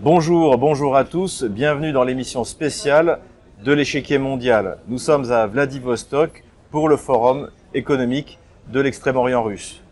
Bonjour, 0.00 0.56
bonjour 0.58 0.94
à 0.94 1.02
tous, 1.02 1.42
bienvenue 1.42 1.90
dans 1.90 2.04
l'émission 2.04 2.44
spéciale 2.44 3.18
de 3.64 3.72
l'échiquier 3.72 4.18
mondial. 4.18 4.78
Nous 4.86 4.98
sommes 4.98 5.32
à 5.32 5.48
Vladivostok 5.48 6.44
pour 6.70 6.88
le 6.88 6.96
forum 6.96 7.50
économique 7.74 8.38
de 8.72 8.78
l'extrême-orient 8.78 9.42
russe. 9.42 9.82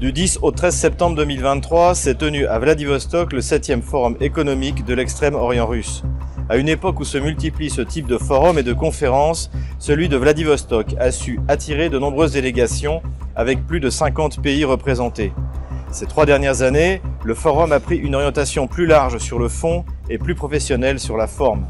Du 0.00 0.12
10 0.12 0.38
au 0.40 0.50
13 0.50 0.74
septembre 0.74 1.16
2023 1.16 1.94
s'est 1.94 2.14
tenu 2.14 2.46
à 2.46 2.58
Vladivostok 2.58 3.34
le 3.34 3.40
7e 3.40 3.82
forum 3.82 4.16
économique 4.20 4.82
de 4.86 4.94
l'extrême-orient 4.94 5.66
russe. 5.66 6.02
À 6.48 6.56
une 6.56 6.70
époque 6.70 7.00
où 7.00 7.04
se 7.04 7.18
multiplient 7.18 7.68
ce 7.68 7.82
type 7.82 8.06
de 8.06 8.16
forums 8.16 8.58
et 8.58 8.62
de 8.62 8.72
conférences, 8.72 9.50
celui 9.78 10.08
de 10.08 10.16
Vladivostok 10.16 10.94
a 10.98 11.10
su 11.10 11.38
attirer 11.48 11.90
de 11.90 11.98
nombreuses 11.98 12.32
délégations 12.32 13.02
avec 13.34 13.66
plus 13.66 13.80
de 13.80 13.90
50 13.90 14.40
pays 14.40 14.64
représentés. 14.64 15.34
Ces 15.96 16.04
trois 16.04 16.26
dernières 16.26 16.60
années, 16.60 17.00
le 17.24 17.32
forum 17.32 17.72
a 17.72 17.80
pris 17.80 17.96
une 17.96 18.14
orientation 18.14 18.66
plus 18.66 18.84
large 18.84 19.16
sur 19.16 19.38
le 19.38 19.48
fond 19.48 19.86
et 20.10 20.18
plus 20.18 20.34
professionnelle 20.34 21.00
sur 21.00 21.16
la 21.16 21.26
forme. 21.26 21.64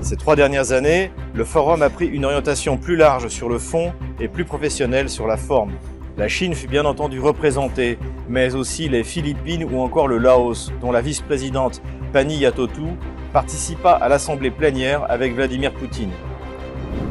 Ces 0.00 0.16
trois 0.16 0.34
dernières 0.34 0.72
années, 0.72 1.12
le 1.32 1.44
forum 1.44 1.82
a 1.82 1.90
pris 1.90 2.06
une 2.06 2.24
orientation 2.24 2.76
plus 2.76 2.96
large 2.96 3.28
sur 3.28 3.48
le 3.48 3.60
fond 3.60 3.92
et 4.18 4.26
plus 4.26 4.44
professionnelle 4.44 5.08
sur 5.08 5.28
la 5.28 5.36
forme. 5.36 5.74
La 6.16 6.26
Chine 6.26 6.54
fut 6.54 6.66
bien 6.66 6.84
entendu 6.84 7.20
représentée, 7.20 8.00
mais 8.28 8.56
aussi 8.56 8.88
les 8.88 9.04
Philippines 9.04 9.62
ou 9.62 9.78
encore 9.78 10.08
le 10.08 10.18
Laos, 10.18 10.72
dont 10.80 10.90
la 10.90 11.00
vice-présidente 11.00 11.82
Pani 12.12 12.38
Yatotu 12.38 12.96
participa 13.32 13.92
à 13.92 14.08
l'assemblée 14.08 14.50
plénière 14.50 15.06
avec 15.08 15.36
Vladimir 15.36 15.72
Poutine. 15.72 16.10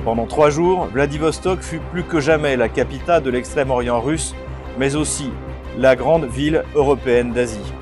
Pendant 0.03 0.25
trois 0.25 0.49
jours, 0.49 0.85
Vladivostok 0.87 1.61
fut 1.61 1.79
plus 1.93 2.03
que 2.03 2.19
jamais 2.19 2.57
la 2.57 2.67
capitale 2.67 3.23
de 3.23 3.29
l'extrême-orient 3.29 4.01
russe, 4.01 4.35
mais 4.77 4.97
aussi 4.97 5.29
la 5.77 5.95
grande 5.95 6.25
ville 6.25 6.63
européenne 6.75 7.31
d'Asie. 7.31 7.73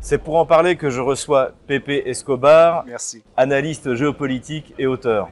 C'est 0.00 0.18
pour 0.18 0.36
en 0.36 0.46
parler 0.46 0.76
que 0.76 0.90
je 0.90 1.00
reçois 1.00 1.52
Pepe 1.66 1.88
Escobar, 2.06 2.84
Merci. 2.86 3.22
analyste 3.36 3.94
géopolitique 3.94 4.74
et 4.78 4.86
auteur. 4.86 5.30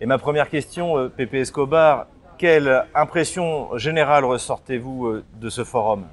Et 0.00 0.06
ma 0.06 0.18
première 0.18 0.50
question, 0.50 0.98
euh, 0.98 1.08
Pepe 1.08 1.34
Escobar, 1.34 2.06
quelle 2.36 2.84
impression 2.94 3.76
générale 3.78 4.24
ressortez-vous 4.24 5.06
euh, 5.06 5.24
de 5.40 5.48
ce 5.48 5.62
forum? 5.62 6.04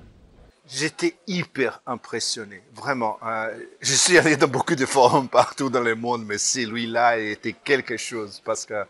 J'étais 0.71 1.15
hyper 1.25 1.81
impressionné, 1.87 2.61
vraiment. 2.75 3.17
Euh, 3.23 3.57
je 3.81 3.93
suis 3.93 4.19
allé 4.19 4.37
dans 4.37 4.47
beaucoup 4.47 4.75
de 4.75 4.85
forums 4.85 5.27
partout 5.27 5.67
dans 5.67 5.81
le 5.81 5.95
monde, 5.95 6.25
mais 6.27 6.37
celui-là 6.37 7.17
était 7.17 7.53
quelque 7.53 7.97
chose 7.97 8.39
parce 8.45 8.67
que 8.67 8.85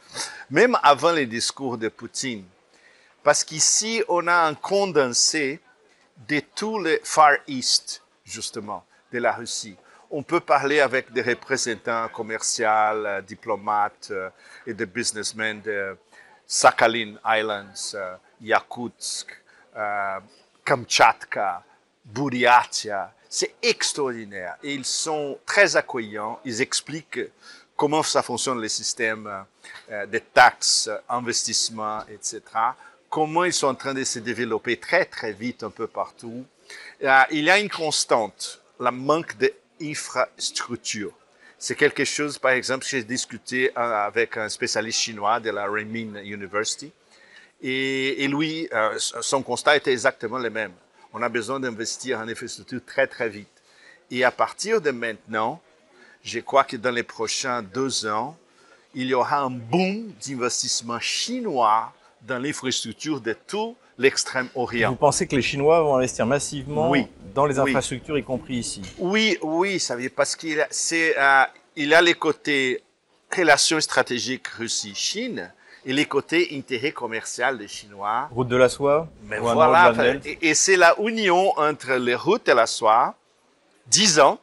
même 0.50 0.78
avant 0.84 1.12
les 1.14 1.26
discours 1.26 1.78
de 1.78 1.88
Poutine, 1.88 2.44
parce 3.24 3.46
qu'ici 3.46 4.04
on 4.10 4.28
a 4.28 4.48
un 4.48 4.56
condensé 4.56 5.62
de 6.28 6.42
tout 6.54 6.80
le 6.80 7.00
Far 7.04 7.38
East, 7.48 8.04
justement, 8.26 8.84
de 9.14 9.20
la 9.20 9.32
Russie. 9.32 9.78
On 10.12 10.22
peut 10.22 10.42
parler 10.42 10.82
avec 10.82 11.14
des 11.14 11.22
représentants 11.22 12.10
commerciaux, 12.10 12.66
euh, 12.66 13.22
diplomates 13.22 14.10
euh, 14.12 14.30
et 14.68 14.74
des 14.74 14.86
businessmen 14.86 15.62
de 15.62 15.96
Sakhalin 16.46 17.14
Islands, 17.26 17.94
euh, 17.94 18.16
Yakoutsk, 18.42 19.28
euh, 19.78 20.20
Kamchatka, 20.66 21.64
Buryatia. 22.06 23.14
C'est 23.30 23.54
extraordinaire. 23.62 24.56
Et 24.64 24.74
ils 24.74 24.86
sont 24.86 25.38
très 25.46 25.76
accueillants. 25.76 26.40
Ils 26.46 26.62
expliquent 26.62 27.20
comment 27.76 28.04
ça 28.04 28.24
fonctionne 28.24 28.60
le 28.60 28.68
système 28.68 29.46
euh, 29.92 30.06
des 30.08 30.22
taxes, 30.22 30.90
investissements, 31.08 32.02
etc. 32.08 32.42
Comment 33.10 33.44
ils 33.46 33.54
sont 33.54 33.68
en 33.68 33.76
train 33.76 33.94
de 33.94 34.04
se 34.04 34.20
développer 34.20 34.78
très 34.78 35.06
très 35.06 35.34
vite 35.34 35.64
un 35.64 35.70
peu 35.70 35.88
partout. 35.88 36.46
Euh, 37.04 37.22
il 37.32 37.44
y 37.44 37.50
a 37.50 37.60
une 37.60 37.70
constante, 37.70 38.62
la 38.80 38.92
manque 38.92 39.36
d'infrastructure. 39.38 41.12
C'est 41.58 41.76
quelque 41.76 42.06
chose, 42.06 42.38
par 42.38 42.52
exemple, 42.52 42.86
j'ai 42.88 43.04
discuté 43.04 43.70
euh, 43.78 44.06
avec 44.06 44.38
un 44.38 44.48
spécialiste 44.48 45.00
chinois 45.00 45.40
de 45.40 45.50
la 45.50 45.66
Renmin 45.66 46.16
University. 46.24 46.92
Et, 47.62 48.24
et 48.24 48.28
lui, 48.30 48.70
euh, 48.72 48.98
son 48.98 49.44
constat 49.44 49.76
était 49.76 49.92
exactement 49.92 50.38
le 50.38 50.50
même. 50.50 50.72
On 51.14 51.22
a 51.22 51.30
besoin 51.30 51.60
d'investir 51.60 52.20
en 52.20 52.28
infrastructure 52.28 52.82
très, 52.86 53.08
très 53.08 53.30
vite. 53.30 53.48
Et 54.12 54.24
à 54.24 54.32
partir 54.32 54.82
de 54.82 54.92
maintenant, 54.92 55.62
je 56.24 56.40
crois 56.40 56.64
que 56.64 56.78
dans 56.78 56.92
les 56.92 57.04
prochains 57.04 57.62
deux 57.62 58.06
ans, 58.08 58.38
il 58.94 59.08
y 59.08 59.14
aura 59.14 59.40
un 59.42 59.50
boom 59.50 60.12
d'investissement 60.26 61.00
chinois 61.00 61.94
dans 62.24 62.40
l'infrastructure 62.40 63.22
de 63.22 63.34
tout 63.34 63.76
Vous 63.98 64.04
l'extrême-orient. 64.04 64.96
pensez 64.96 65.28
que 65.28 65.36
les 65.36 65.42
Chinois 65.42 65.82
vont 65.82 65.96
investir 65.96 66.26
massivement 66.26 66.90
Oui. 66.90 67.08
dans 67.36 67.46
les 67.46 67.60
Oui. 67.60 67.70
infrastructures, 67.70 68.18
y 68.18 68.24
compris 68.24 68.56
ici? 68.58 68.82
Oui, 68.98 69.38
oui, 69.42 69.80
ça 69.80 69.96
veut 69.96 70.02
dire 70.02 70.12
parce 70.16 70.36
qu'il 70.36 70.60
a, 70.62 70.68
c'est, 70.70 71.16
euh, 71.18 71.44
il 71.76 71.94
a 71.94 72.02
les 72.02 72.14
côtés 72.16 72.82
relations 73.36 73.80
stratégiques 73.80 74.48
Russie-Chine 74.48 75.52
et 75.86 75.94
les 75.94 76.06
côtés 76.06 76.50
intérêt 76.54 76.92
commercial 76.92 77.58
des 77.58 77.68
Chinois. 77.68 78.28
Route 78.32 78.48
de 78.48 78.56
la 78.56 78.70
soie 78.70 79.08
Mais 79.24 79.40
voilà, 79.40 79.94
et, 80.26 80.50
et 80.50 80.54
c'est 80.54 80.76
la 80.76 80.96
union 81.00 81.58
entre 81.58 81.94
les 81.94 82.16
routes 82.16 82.48
et 82.50 82.54
la 82.54 82.68
soie, 82.68 83.16
dix 83.88 84.20
ans, 84.20 84.40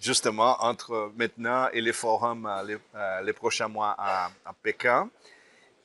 justement, 0.00 0.56
entre 0.60 1.12
maintenant 1.16 1.68
et 1.72 1.80
les 1.80 1.92
forums 1.92 2.46
euh, 2.46 2.62
les, 2.64 2.78
euh, 2.94 3.20
les 3.22 3.32
prochains 3.32 3.68
mois 3.68 3.94
à, 3.98 4.30
à 4.44 4.52
Pékin, 4.62 5.08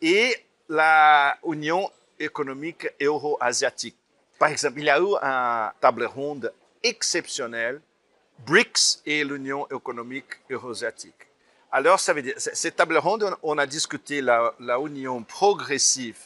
et 0.01 0.35
la 0.69 1.37
union 1.45 1.89
économique 2.19 2.87
euro-asiatique. 3.01 3.95
Par 4.39 4.49
exemple, 4.49 4.79
il 4.79 4.85
y 4.85 4.89
a 4.89 4.99
eu 4.99 5.15
un 5.21 5.71
table 5.79 6.05
ronde 6.05 6.51
exceptionnel, 6.83 7.81
BRICS 8.45 9.01
et 9.05 9.23
l'Union 9.23 9.67
économique 9.67 10.39
euro-asiatique. 10.49 11.26
Alors, 11.71 11.99
ça 11.99 12.13
veut 12.13 12.21
dire, 12.21 12.35
cette 12.37 12.77
table 12.77 12.97
ronde, 12.97 13.35
on 13.43 13.57
a 13.57 13.65
discuté 13.65 14.21
la, 14.21 14.53
union 14.79 15.21
progressive 15.23 16.17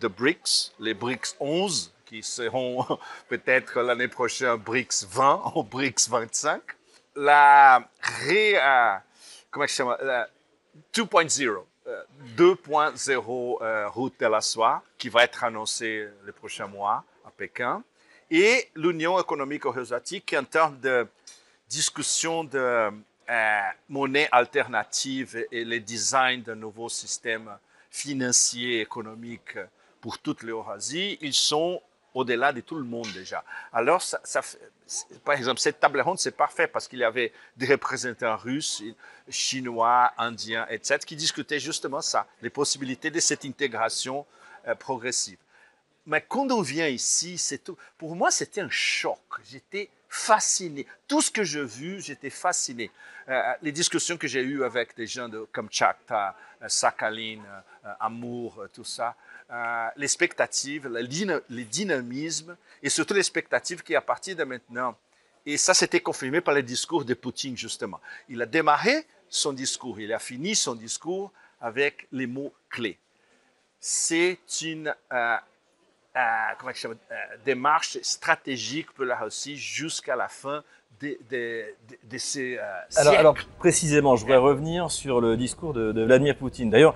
de 0.00 0.08
BRICS, 0.08 0.72
les 0.78 0.94
BRICS 0.94 1.36
11, 1.38 1.92
qui 2.06 2.22
seront 2.22 2.86
peut-être 3.28 3.80
l'année 3.82 4.08
prochaine 4.08 4.56
BRICS 4.56 5.06
20 5.08 5.52
ou 5.56 5.62
BRICS 5.62 6.08
25. 6.08 6.62
La 7.16 7.86
ré, 8.00 8.54
euh, 8.56 8.94
comment 9.50 9.66
je 9.66 9.82
la 10.04 10.28
2.0, 10.94 11.64
euh, 11.86 12.02
2.0 12.36 13.62
euh, 13.62 13.88
route 13.88 14.18
de 14.18 14.26
la 14.26 14.40
soie, 14.40 14.82
qui 14.96 15.10
va 15.10 15.24
être 15.24 15.44
annoncée 15.44 16.08
les 16.24 16.32
prochains 16.32 16.68
mois 16.68 17.04
à 17.26 17.30
Pékin. 17.30 17.82
Et 18.30 18.70
l'Union 18.74 19.20
économique 19.20 19.66
asiatique 19.66 20.34
en 20.38 20.44
termes 20.44 20.78
de 20.80 21.06
discussion 21.68 22.44
de 22.44 22.90
monnaie 23.88 24.28
alternative 24.32 25.46
et 25.52 25.64
le 25.64 25.80
design 25.80 26.42
d'un 26.42 26.56
nouveau 26.56 26.88
système 26.88 27.50
financier 27.90 28.80
économique 28.80 29.56
pour 30.00 30.18
toute 30.18 30.42
l'Eurasie, 30.42 31.18
ils 31.20 31.34
sont 31.34 31.80
au-delà 32.14 32.52
de 32.52 32.60
tout 32.60 32.76
le 32.76 32.84
monde 32.84 33.06
déjà. 33.12 33.44
Alors, 33.72 34.02
par 35.24 35.34
exemple, 35.34 35.60
cette 35.60 35.78
table 35.78 36.00
ronde, 36.00 36.18
c'est 36.18 36.36
parfait 36.36 36.66
parce 36.66 36.88
qu'il 36.88 36.98
y 36.98 37.04
avait 37.04 37.32
des 37.56 37.66
représentants 37.66 38.36
russes, 38.36 38.82
chinois, 39.28 40.12
indiens, 40.18 40.66
etc., 40.68 40.98
qui 41.06 41.16
discutaient 41.16 41.60
justement 41.60 42.00
ça, 42.00 42.26
les 42.42 42.50
possibilités 42.50 43.10
de 43.10 43.20
cette 43.20 43.44
intégration 43.44 44.26
euh, 44.66 44.74
progressive. 44.74 45.38
Mais 46.10 46.24
quand 46.28 46.50
on 46.50 46.60
vient 46.60 46.88
ici, 46.88 47.38
c'est 47.38 47.58
tout. 47.58 47.78
Pour 47.96 48.16
moi, 48.16 48.32
c'était 48.32 48.60
un 48.60 48.68
choc. 48.68 49.20
J'étais 49.48 49.88
fasciné. 50.08 50.84
Tout 51.06 51.22
ce 51.22 51.30
que 51.30 51.44
j'ai 51.44 51.64
vu, 51.64 52.00
j'étais 52.00 52.30
fasciné. 52.30 52.90
Euh, 53.28 53.40
les 53.62 53.70
discussions 53.70 54.16
que 54.16 54.26
j'ai 54.26 54.42
eues 54.42 54.64
avec 54.64 54.96
des 54.96 55.06
gens 55.06 55.28
de 55.28 55.46
Kamchatka, 55.52 56.36
euh, 56.62 56.68
Sakhalin, 56.68 57.38
euh, 57.84 57.92
Amour, 58.00 58.58
euh, 58.58 58.68
tout 58.74 58.82
ça, 58.82 59.14
euh, 59.52 59.88
les 59.94 60.06
expectatives, 60.06 60.88
le, 60.88 61.06
dyna- 61.06 61.42
le 61.48 61.62
dynamisme 61.62 62.56
et 62.82 62.90
surtout 62.90 63.14
les 63.14 63.20
expectatives 63.20 63.84
qui, 63.84 63.94
à 63.94 64.00
partir 64.00 64.34
de 64.34 64.42
maintenant, 64.42 64.98
et 65.46 65.56
ça, 65.56 65.74
c'était 65.74 66.00
confirmé 66.00 66.40
par 66.40 66.54
le 66.54 66.62
discours 66.64 67.04
de 67.04 67.14
Poutine, 67.14 67.56
justement. 67.56 68.00
Il 68.28 68.42
a 68.42 68.46
démarré 68.46 69.06
son 69.28 69.52
discours, 69.52 70.00
il 70.00 70.12
a 70.12 70.18
fini 70.18 70.56
son 70.56 70.74
discours 70.74 71.30
avec 71.60 72.08
les 72.10 72.26
mots 72.26 72.52
clés. 72.68 72.98
C'est 73.78 74.40
une 74.62 74.88
euh, 74.88 74.94
euh, 75.12 75.36
comment 76.58 76.72
euh, 76.84 77.14
démarche 77.44 77.98
stratégique 78.02 78.92
pour 78.92 79.04
la 79.04 79.16
Russie 79.16 79.56
jusqu'à 79.56 80.16
la 80.16 80.28
fin 80.28 80.62
de, 81.00 81.16
de, 81.30 81.64
de, 81.88 81.96
de 82.10 82.18
ces 82.18 82.58
euh, 82.58 82.62
alors, 83.16 83.34
précisément, 83.58 84.16
je 84.16 84.22
voudrais 84.22 84.36
revenir 84.38 84.90
sur 84.90 85.20
le 85.20 85.36
discours 85.36 85.72
de, 85.72 86.04
Vladimir 86.04 86.36
Poutine. 86.36 86.68
D'ailleurs, 86.70 86.94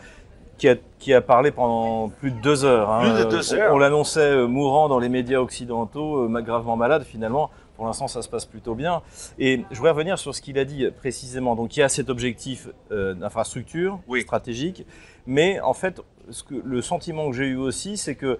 qui 0.58 0.68
a, 0.68 0.76
qui 0.98 1.12
a 1.12 1.20
parlé 1.20 1.50
pendant 1.50 2.08
plus 2.10 2.30
de 2.30 2.40
deux 2.40 2.64
heures. 2.64 2.90
hein. 2.90 3.00
Plus 3.14 3.24
de 3.24 3.30
deux 3.30 3.54
On- 3.54 3.56
heures. 3.56 3.74
On, 3.74 3.78
l'annonçait 3.78 4.20
euh, 4.20 4.46
mourant 4.46 4.88
dans 4.88 4.98
les 5.00 5.08
médias 5.08 5.38
occidentaux, 5.38 6.24
euh, 6.28 6.42
gravement 6.42 6.76
malade 6.76 7.04
finalement. 7.04 7.50
Pour 7.76 7.86
l'instant, 7.86 8.06
ça 8.06 8.22
se 8.22 8.28
passe 8.28 8.44
plutôt 8.44 8.76
bien. 8.76 9.02
Et 9.38 9.64
je 9.72 9.76
voudrais 9.76 9.90
revenir 9.90 10.16
sur 10.16 10.32
ce 10.32 10.40
qu'il 10.40 10.58
a 10.60 10.64
dit 10.64 10.84
euh, 10.84 10.90
précisément. 10.92 11.56
Donc, 11.56 11.76
il 11.76 11.80
y 11.80 11.82
a 11.82 11.88
cet 11.88 12.08
objectif 12.08 12.68
euh, 12.92 13.14
d'infrastructure 13.14 13.98
Oui. 14.06 14.22
stratégique, 14.22 14.86
mais 15.26 15.60
en 15.60 15.74
fait, 15.74 16.00
ce 16.30 16.44
que, 16.44 16.54
le 16.64 16.82
sentiment 16.82 17.30
que 17.30 17.36
j'ai 17.36 17.46
eu 17.46 17.56
aussi, 17.56 17.96
c'est 17.96 18.14
que 18.14 18.38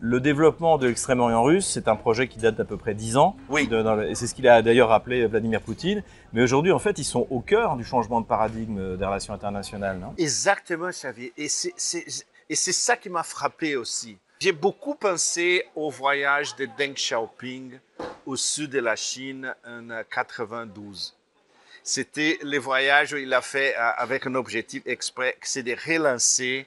le 0.00 0.20
développement 0.20 0.76
de 0.78 0.86
l'extrême-orient 0.86 1.42
russe, 1.42 1.66
c'est 1.66 1.88
un 1.88 1.96
projet 1.96 2.28
qui 2.28 2.38
date 2.38 2.56
d'à 2.56 2.64
peu 2.64 2.76
près 2.76 2.94
10 2.94 3.16
ans. 3.16 3.36
Oui. 3.48 3.66
De- 3.66 3.82
dans 3.82 3.94
le- 3.94 4.10
et 4.10 4.14
c'est 4.14 4.26
ce 4.26 4.34
qu'il 4.34 4.46
a 4.48 4.60
d'ailleurs 4.62 4.90
rappelé 4.90 5.26
Vladimir 5.26 5.60
Poutine. 5.62 6.02
Mais 6.32 6.42
aujourd'hui, 6.42 6.72
en 6.72 6.78
fait, 6.78 6.98
ils 6.98 7.04
sont 7.04 7.26
au 7.30 7.40
cœur 7.40 7.76
du 7.76 7.84
changement 7.84 8.20
de 8.20 8.26
paradigme 8.26 8.78
euh, 8.78 8.96
des 8.96 9.04
relations 9.06 9.32
internationales. 9.34 9.98
non? 9.98 10.14
Exactement, 10.18 10.88
Xavier. 10.90 11.32
Et 11.36 11.48
c'est, 11.48 11.72
c'est- 11.76 12.04
et 12.48 12.54
c'est 12.54 12.72
ça 12.72 12.96
qui 12.96 13.08
m'a 13.08 13.22
frappé 13.22 13.76
aussi. 13.76 14.18
J'ai 14.38 14.52
beaucoup 14.52 14.94
pensé 14.94 15.64
au 15.74 15.88
voyage 15.90 16.54
de 16.56 16.68
Deng 16.78 16.92
Xiaoping 16.94 17.78
au 18.26 18.36
sud 18.36 18.70
de 18.70 18.80
la 18.80 18.94
Chine 18.96 19.54
en 19.66 19.88
euh, 19.90 20.02
92. 20.14 21.14
C'était 21.82 22.38
le 22.42 22.58
voyage 22.58 23.12
où 23.12 23.16
il 23.16 23.32
a 23.32 23.40
fait 23.40 23.74
euh, 23.78 23.90
avec 23.96 24.26
un 24.26 24.34
objectif 24.34 24.82
exprès, 24.86 25.36
c'est 25.42 25.62
de 25.62 25.72
relancer 25.88 26.58
euh, 26.58 26.64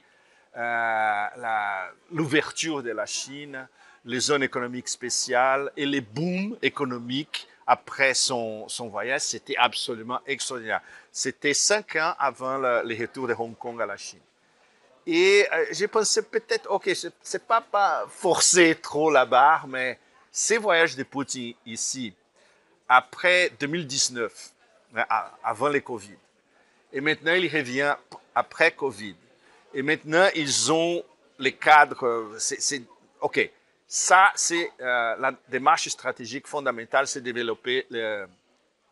l'ouverture 2.10 2.82
de 2.82 2.90
la 2.90 3.06
Chine, 3.06 3.68
les 4.04 4.20
zones 4.20 4.42
économiques 4.42 4.88
spéciales 4.88 5.70
et 5.76 5.86
les 5.86 6.00
booms 6.00 6.56
économiques 6.62 7.46
après 7.66 8.14
son, 8.14 8.66
voyage. 8.90 9.20
C'était 9.20 9.56
absolument 9.56 10.20
extraordinaire. 10.26 10.80
C'était 11.12 11.54
cinq 11.54 11.96
ans 11.96 12.14
avant 12.18 12.58
le, 12.58 12.98
retour 13.00 13.28
de 13.28 13.34
Hong 13.34 13.56
Kong 13.56 13.80
à 13.80 13.86
la 13.86 13.96
Chine. 13.96 14.20
Et 15.06 15.46
euh, 15.52 15.66
j'ai 15.70 15.88
pensé 15.88 16.22
peut-être, 16.22 16.70
ok, 16.70 16.90
c'est- 17.22 17.46
pas, 17.46 17.60
pas 17.60 18.06
forcer 18.08 18.74
trop 18.74 19.10
la 19.10 19.24
barre, 19.24 19.66
mais 19.66 19.98
ces 20.30 20.58
voyages 20.58 20.94
de 20.94 21.02
Poutine 21.04 21.54
ici, 21.64 22.12
après 22.88 23.50
2019, 23.58 24.52
hein, 24.94 25.04
a- 25.08 25.32
avant 25.42 25.68
le 25.68 25.80
Covid, 25.80 26.18
et 26.92 27.00
maintenant 27.00 27.32
il 27.32 27.48
revient 27.48 27.94
après 28.34 28.72
Covid, 28.72 29.16
et 29.74 29.82
maintenant 29.82 30.28
ils 30.34 30.72
ont 30.72 31.04
les 31.38 31.52
cadres, 31.52 32.28
ok, 33.20 33.50
ça 33.86 34.32
c'est 34.34 34.70
euh, 34.80 35.16
la 35.16 35.32
démarche 35.48 35.88
stratégique 35.88 36.46
fondamentale, 36.46 37.06
c'est 37.06 37.20
développer 37.20 37.86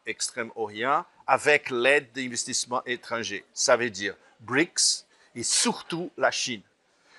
l'extrême-orient 0.06 1.04
avec 1.26 1.70
l'aide 1.70 2.10
d'investissements 2.12 2.82
étrangers. 2.86 3.44
Ça 3.52 3.76
veut 3.76 3.90
dire 3.90 4.14
BRICS 4.40 5.04
et 5.34 5.42
surtout 5.42 6.10
la 6.16 6.30
Chine. 6.30 6.62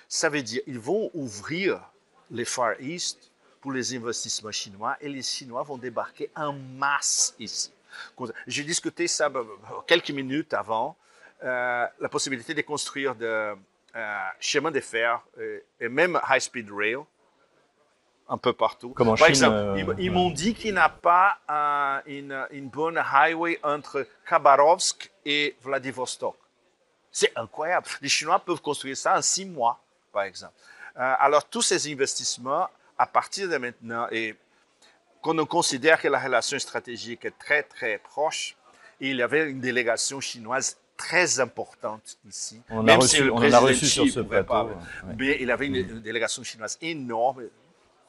Ça 0.08 0.30
veut 0.30 0.42
dire 0.42 0.62
ils 0.66 0.80
vont 0.80 1.12
ouvrir 1.14 1.80
les 2.32 2.46
Far 2.46 2.80
East 2.82 3.30
pour 3.62 3.72
les 3.72 3.96
investissements 3.96 4.52
chinois 4.52 4.98
et 5.02 5.10
les 5.10 5.22
Chinois 5.22 5.64
vont 5.64 5.78
débarquer 5.78 6.32
en 6.36 6.54
masse 6.54 7.36
ici. 7.40 7.72
J'ai 8.48 8.64
discuté 8.64 9.08
ça 9.08 9.32
euh, 9.34 9.44
quelques 9.88 10.12
minutes 10.12 10.54
avant, 10.54 10.96
la 11.42 12.10
possibilité 12.10 12.54
de 12.54 12.62
construire 12.62 13.16
des 13.16 13.54
euh, 13.96 14.20
chemins 14.40 14.72
de 14.72 14.80
fer 14.80 15.22
euh, 15.40 15.60
et 15.80 15.90
même 15.90 16.20
high-speed 16.30 16.70
rail 16.72 16.98
un 18.30 18.38
peu 18.38 18.54
partout. 18.54 18.90
Comme 18.90 19.10
en 19.10 19.16
Par 19.16 19.28
Chine, 19.28 19.30
exemple, 19.30 19.56
euh, 19.56 19.96
ils, 19.98 20.12
m'ont 20.12 20.30
dit 20.30 20.54
qu'il 20.54 20.74
n'y 20.74 20.80
a 20.80 20.90
pas 20.90 21.40
euh, 21.50 22.00
une, 22.06 22.48
une 22.52 22.70
bonne 22.70 22.98
highway 22.98 23.60
entre 23.64 24.06
Khabarovsk 24.28 25.12
et 25.26 25.56
Vladivostok. 25.64 26.36
C'est 27.12 27.32
incroyable. 27.36 27.88
Les 28.02 28.08
Chinois 28.08 28.40
peuvent 28.40 28.62
construire 28.62 28.96
ça 28.96 29.18
en 29.18 29.22
six 29.22 29.46
mois, 29.46 29.82
par 30.14 30.24
exemple. 30.24 30.54
Euh, 30.98 31.16
alors, 31.20 31.44
tous 31.46 31.64
ces 31.64 31.92
investissements, 31.92 32.70
à 32.98 33.08
partir 33.08 33.50
de 33.50 33.58
maintenant, 33.58 34.08
et 34.12 34.36
qu'on 35.22 35.44
considère 35.46 36.00
que 36.00 36.08
la 36.08 36.20
relation 36.20 36.60
stratégique 36.60 37.26
est 37.26 37.38
très, 37.38 37.64
très 37.64 37.98
proche, 37.98 38.56
il 39.00 39.16
y 39.16 39.24
avait 39.24 39.50
une 39.50 39.60
délégation 39.60 40.22
chinoise 40.22 40.78
très 41.00 41.40
importante 41.40 42.18
ici. 42.28 42.62
On, 42.70 42.82
a 42.82 42.84
Même 42.84 43.02
si 43.02 43.16
reçu, 43.18 43.24
le 43.24 43.34
on 43.34 43.42
a 43.42 43.60
reçu 43.60 43.86
sur 43.88 44.08
ce 44.08 44.20
plateau. 44.20 44.50
pas, 44.54 44.66
ouais. 44.66 44.74
mais 45.18 45.38
il 45.40 45.50
avait 45.50 45.68
une, 45.68 45.78
une 45.78 46.02
délégation 46.02 46.44
chinoise 46.44 46.78
énorme, 46.82 47.44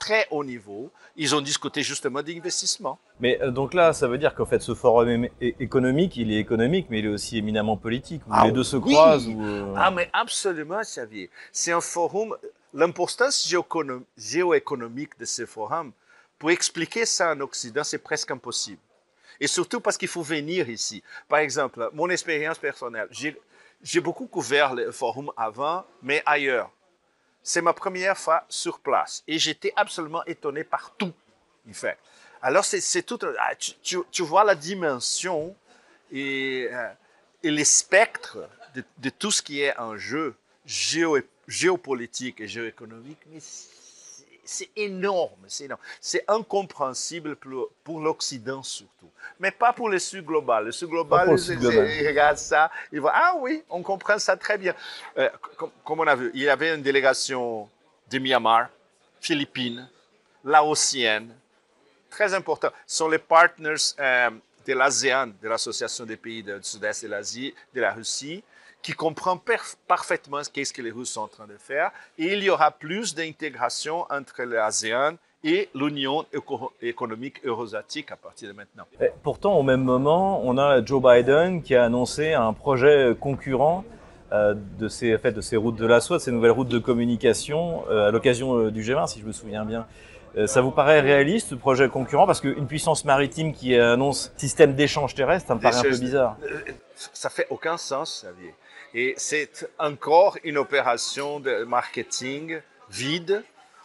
très 0.01 0.27
haut 0.33 0.43
niveau. 0.43 0.91
Ils 1.17 1.35
ont 1.37 1.41
discuté 1.41 1.83
justement 1.83 2.23
d'investissement. 2.23 2.99
Mais 3.21 3.41
euh, 3.41 3.53
donc 3.53 3.75
là, 3.75 3.93
ça 3.93 4.09
veut 4.09 4.19
dire 4.19 4.35
qu'en 4.35 4.47
fait, 4.47 4.61
ce 4.61 4.75
forum 4.75 5.29
économique, 5.41 6.17
il 6.17 6.33
est 6.33 6.39
économique, 6.39 6.87
mais 6.91 6.99
il 6.99 7.07
est 7.07 7.15
aussi 7.19 7.39
éminemment 7.39 7.77
politique. 7.77 8.23
Ah 8.29 8.47
les 8.47 8.53
deux 8.53 8.65
se 8.65 8.77
croisent. 8.77 9.29
Euh, 9.29 9.73
Ah, 9.77 9.93
mais 9.93 10.11
absolument, 10.13 10.81
Xavier. 10.81 11.31
C'est 11.53 11.73
un 11.73 11.81
forum. 11.81 12.37
L'importance 12.73 13.49
géoéconomique 14.17 15.19
de 15.19 15.25
ce 15.25 15.45
forum, 15.45 15.93
pour 16.39 16.51
expliquer 16.51 17.05
ça 17.05 17.33
en 17.33 17.41
Occident, 17.41 17.85
c'est 17.85 17.99
presque 17.99 18.31
impossible. 18.31 18.81
Et 19.41 19.47
surtout 19.47 19.81
parce 19.81 19.97
qu'il 19.97 20.09
faut 20.09 20.23
venir 20.23 20.69
ici. 20.69 21.03
Par 21.29 21.39
exemple, 21.39 21.89
mon 21.95 22.11
expérience 22.11 22.59
personnelle, 22.59 23.09
j'ai 23.83 24.01
beaucoup 24.01 24.27
couvert 24.27 24.75
le 24.75 24.93
forum 24.93 25.33
avant, 25.37 25.85
mais 26.03 26.23
ailleurs. 26.27 26.71
C'est 27.43 27.63
ma 27.63 27.73
première 27.73 28.19
fois 28.19 28.45
sur 28.51 28.81
place 28.81 29.23
et 29.27 29.39
j'étais 29.39 29.73
absolument 29.75 30.23
étonné 30.27 30.63
par 30.63 30.95
tout, 30.99 31.13
en 31.69 31.73
fait. 31.73 31.97
Alors, 32.43 32.65
c'est 32.65 33.03
tout. 33.03 33.19
ah, 33.39 33.55
Tu, 33.55 34.23
vois 34.23 34.45
la 34.45 34.55
dimension 34.55 35.55
et, 36.13 36.69
euh, 36.71 36.91
et 37.43 37.51
les 37.51 37.65
spectres 37.65 38.39
de, 38.75 39.11
tout 39.11 39.31
ce 39.31 39.43
qui 39.43 39.63
est 39.63 39.77
en 39.79 39.97
jeu 39.97 40.35
géo, 40.65 41.19
géopolitique 41.49 42.41
et 42.41 42.49
géoéconomique, 42.49 43.19
c'est- 44.45 44.71
énorme, 44.77 45.39
c'est 45.49 45.65
énorme. 45.65 45.81
C'est 46.01 46.25
incompréhensible 46.29 47.37
pour, 47.37 47.71
pour 47.85 48.01
l'Occident 48.01 48.63
surtout, 48.63 49.11
mais 49.39 49.51
pas 49.51 49.73
pour 49.73 49.89
le 49.89 49.99
Sud 49.99 50.25
global. 50.25 50.67
Le 50.67 50.73
Sud 50.73 50.89
global, 50.89 51.31
le 51.31 51.37
Sud 51.37 51.61
il 51.63 52.07
regarde 52.07 52.37
ça, 52.39 52.71
il 52.93 53.01
va, 53.01 53.13
ah 53.15 53.35
oui, 53.39 53.63
on 53.71 53.83
comprend 53.83 54.19
ça 54.19 54.37
très 54.37 54.59
bien. 54.59 54.75
Euh, 55.19 55.29
comme, 55.57 55.71
comme 55.85 56.01
on 56.01 56.07
a 56.07 56.15
vu, 56.15 56.31
il 56.35 56.43
y 56.43 56.49
avait 56.49 56.75
une 56.75 56.83
délégation 56.83 57.69
de 58.11 58.19
Myanmar, 58.19 58.69
Philippines, 59.21 59.89
laotienne, 60.45 61.35
très 62.09 62.35
important. 62.35 62.71
Ce 62.87 62.97
sont 62.99 63.09
les 63.09 63.19
partners 63.19 63.75
euh, 63.99 64.31
de 64.67 64.75
l'ASEAN, 64.75 65.29
de 65.43 65.49
l'Association 65.49 66.05
des 66.05 66.17
pays 66.17 66.43
du 66.43 66.53
sud-est 66.63 67.05
de 67.05 67.09
l'Asie, 67.09 67.55
de 67.75 67.81
la 67.81 67.93
Russie, 67.93 68.43
qui 68.83 68.93
comprend 68.93 69.41
parfaitement 69.87 70.43
ce 70.43 70.51
qu'est-ce 70.51 70.73
que 70.73 70.83
les 70.83 70.91
Russes 70.91 71.11
sont 71.11 71.23
en 71.23 71.29
train 71.29 71.47
de 71.47 71.57
faire. 71.59 71.91
Et 72.19 72.33
il 72.35 72.43
y 72.43 72.51
aura 72.51 72.71
plus 72.71 73.15
d'intégration 73.15 74.07
entre 74.11 74.43
l'ASEAN 74.43 75.15
et 75.45 75.69
l'Union 75.75 76.25
éco- 76.33 76.73
économique 76.83 77.41
eurasiatique 77.45 78.11
à 78.11 78.17
partir 78.17 78.49
de 78.49 78.55
maintenant. 78.55 78.85
Et 79.01 79.11
pourtant, 79.23 79.57
au 79.57 79.63
même 79.63 79.83
moment, 79.83 80.41
on 80.45 80.59
a 80.59 80.85
Joe 80.85 81.03
Biden 81.03 81.63
qui 81.63 81.75
a 81.75 81.85
annoncé 81.85 82.33
un 82.35 82.53
projet 82.53 83.15
concurrent 83.19 83.85
euh, 84.33 84.55
de, 84.79 84.89
ces, 84.89 85.15
en 85.15 85.19
fait, 85.19 85.33
de 85.33 85.41
ces 85.41 85.57
routes 85.57 85.77
de 85.77 85.87
la 85.87 86.01
soie, 86.01 86.19
de 86.19 86.23
ces 86.23 86.31
nouvelles 86.31 86.51
routes 86.53 86.69
de 86.69 86.79
communication, 86.79 87.85
euh, 87.91 88.09
à 88.09 88.11
l'occasion 88.11 88.57
euh, 88.59 88.71
du 88.71 88.83
G20, 88.83 89.09
si 89.09 89.21
je 89.21 89.25
me 89.27 89.33
souviens 89.33 89.65
bien. 89.65 89.87
Ça 90.47 90.61
vous 90.61 90.71
paraît 90.71 91.01
réaliste, 91.01 91.49
ce 91.49 91.55
projet 91.57 91.89
concurrent? 91.89 92.25
Parce 92.25 92.41
qu'une 92.41 92.69
puissance 92.69 93.05
maritime 93.05 93.53
qui 93.53 93.75
annonce 93.75 94.33
système 94.37 94.75
d'échange 94.77 95.17
terrestre, 95.17 95.49
ça 95.49 95.57
me 95.57 95.61
paraît 95.61 95.77
un 95.77 95.83
peu 95.83 95.99
bizarre. 95.99 96.37
Ça 96.95 97.31
fait 97.31 97.49
aucun 97.51 97.77
sens, 97.77 98.23
Xavier. 98.25 98.55
Et 98.95 99.15
c'est 99.17 99.71
encore 99.79 100.37
une 100.43 100.59
opération 100.59 101.39
de 101.41 101.65
marketing 101.65 102.61
vide, 102.91 103.45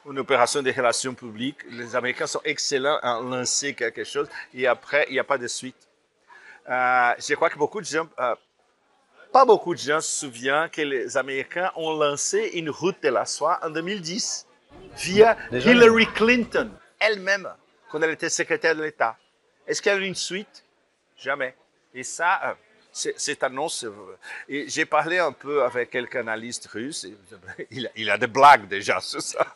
une 0.09 0.19
opération 0.19 0.61
de 0.61 0.71
relations 0.71 1.13
publiques. 1.13 1.59
Les 1.69 1.95
Américains 1.95 2.27
sont 2.27 2.41
excellents 2.43 2.97
à 3.01 3.19
lancer 3.21 3.73
quelque 3.73 4.03
chose 4.03 4.27
et 4.53 4.67
après, 4.67 5.05
il 5.09 5.13
n'y 5.13 5.19
a 5.19 5.23
pas 5.23 5.37
de 5.37 5.47
suite. 5.47 5.87
Euh, 6.69 7.13
je 7.19 7.35
crois 7.35 7.49
que 7.49 7.57
beaucoup 7.57 7.81
de 7.81 7.85
gens, 7.85 8.07
euh, 8.19 8.35
pas 9.31 9.45
beaucoup 9.45 9.75
de 9.75 9.79
gens 9.79 10.01
se 10.01 10.19
souviennent 10.25 10.69
que 10.69 10.81
les 10.81 11.17
Américains 11.17 11.71
ont 11.75 11.93
lancé 11.93 12.51
une 12.55 12.71
route 12.71 13.01
de 13.03 13.09
la 13.09 13.25
soie 13.25 13.59
en 13.61 13.69
2010 13.69 14.47
via 14.97 15.37
Déjà, 15.51 15.71
Hillary 15.71 16.07
Clinton 16.07 16.71
elle-même, 16.99 17.47
quand 17.91 18.01
elle 18.01 18.11
était 18.11 18.29
secrétaire 18.29 18.75
de 18.75 18.81
l'État. 18.81 19.17
Est-ce 19.67 19.81
qu'il 19.81 19.91
y 19.91 19.95
a 19.95 19.97
eu 19.97 20.05
une 20.05 20.15
suite? 20.15 20.63
Jamais. 21.17 21.55
Et 21.93 22.03
ça, 22.03 22.41
euh, 22.45 22.53
cette 22.95 23.43
annonce, 23.43 23.83
euh, 23.83 23.91
et 24.47 24.65
j'ai 24.69 24.85
parlé 24.85 25.19
un 25.19 25.31
peu 25.31 25.63
avec 25.63 25.89
quelques 25.89 26.15
analystes 26.15 26.67
russes, 26.67 27.05
il, 27.71 27.87
a, 27.87 27.89
il 27.95 28.09
a 28.09 28.17
des 28.17 28.27
blagues 28.27 28.67
déjà 28.67 28.99
sur 29.01 29.21
ça. 29.21 29.45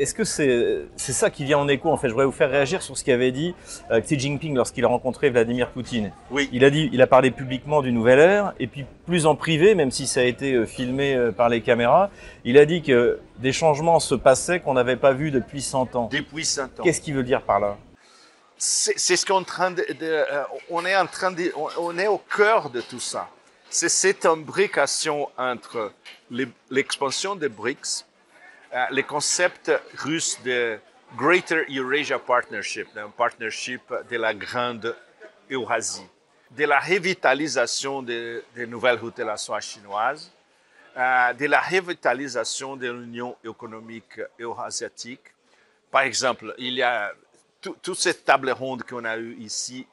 Est-ce 0.00 0.14
que 0.14 0.24
c'est 0.24 0.86
c'est 0.96 1.12
ça 1.12 1.28
qui 1.28 1.44
vient 1.44 1.58
en 1.58 1.68
écho 1.68 1.90
En 1.90 1.98
fait, 1.98 2.08
je 2.08 2.14
voudrais 2.14 2.24
vous 2.24 2.32
faire 2.32 2.50
réagir 2.50 2.80
sur 2.80 2.96
ce 2.96 3.04
qu'avait 3.04 3.32
dit 3.32 3.54
euh, 3.90 4.00
Xi 4.00 4.18
Jinping 4.18 4.54
lorsqu'il 4.54 4.82
a 4.86 4.88
rencontré 4.88 5.28
Vladimir 5.28 5.68
Poutine. 5.68 6.10
Oui. 6.30 6.48
Il 6.54 6.64
a 6.64 6.70
dit, 6.70 6.88
il 6.90 7.02
a 7.02 7.06
parlé 7.06 7.30
publiquement 7.30 7.82
du 7.82 7.92
nouvel 7.92 8.18
ère, 8.18 8.54
et 8.58 8.66
puis 8.66 8.86
plus 9.04 9.26
en 9.26 9.36
privé, 9.36 9.74
même 9.74 9.90
si 9.90 10.06
ça 10.06 10.20
a 10.20 10.22
été 10.22 10.54
euh, 10.54 10.64
filmé 10.64 11.14
euh, 11.14 11.32
par 11.32 11.50
les 11.50 11.60
caméras, 11.60 12.08
il 12.46 12.56
a 12.56 12.64
dit 12.64 12.80
que 12.80 13.20
des 13.40 13.52
changements 13.52 14.00
se 14.00 14.14
passaient 14.14 14.60
qu'on 14.60 14.72
n'avait 14.72 14.96
pas 14.96 15.12
vus 15.12 15.30
depuis 15.30 15.60
100 15.60 15.94
ans. 15.96 16.08
Depuis 16.10 16.46
100 16.46 16.62
ans. 16.62 16.68
Qu'est-ce 16.82 17.02
qu'il 17.02 17.12
veut 17.12 17.22
dire 17.22 17.42
par 17.42 17.60
là? 17.60 17.76
C'est 18.62 19.16
ce 19.16 19.24
qu'on 19.24 19.36
est 19.36 19.40
en 19.40 19.44
train 19.44 19.70
de, 19.70 19.82
de, 19.98 20.06
euh, 20.06 20.44
on 20.68 20.84
est 20.84 20.94
en 20.94 21.06
train 21.06 21.30
de, 21.30 21.50
on, 21.56 21.70
on 21.78 21.98
est 21.98 22.08
au 22.08 22.18
cœur 22.18 22.68
de 22.68 22.82
tout 22.82 23.00
ça. 23.00 23.26
c'est 23.70 23.88
cette 23.88 24.26
imbrication 24.26 25.30
entre 25.38 25.94
l'expansion 26.68 27.36
des 27.36 27.48
BRICS, 27.48 28.04
euh, 28.74 28.84
les 28.90 29.02
concepts 29.02 29.72
russes 29.96 30.38
de 30.44 30.78
Greater 31.16 31.64
Eurasia 31.70 32.18
Partnership, 32.18 32.88
un 32.96 33.08
partnership 33.08 33.80
de 34.10 34.16
la 34.18 34.34
grande 34.34 34.94
Eurasie, 35.50 36.06
de 36.50 36.66
la 36.66 36.80
revitalisation 36.80 38.02
des, 38.02 38.42
nouvelles 38.68 38.98
routes 38.98 39.16
de 39.16 39.24
la 39.24 39.38
soie 39.38 39.60
chinoise, 39.60 40.30
euh, 40.98 41.32
de 41.32 41.46
la 41.46 41.62
revitalisation 41.62 42.76
de 42.76 42.90
l'Union 42.90 43.36
économique 43.42 44.20
eurasiatique. 44.38 45.32
Par 45.90 46.02
exemple, 46.02 46.54
il 46.58 46.74
y 46.74 46.82
a 46.82 47.10
toute 47.60 47.94
cette 47.94 48.24
table 48.24 48.50
ronde 48.50 48.82
qu'on 48.84 49.04
a 49.04 49.16
eue 49.16 49.36
ici, 49.38 49.86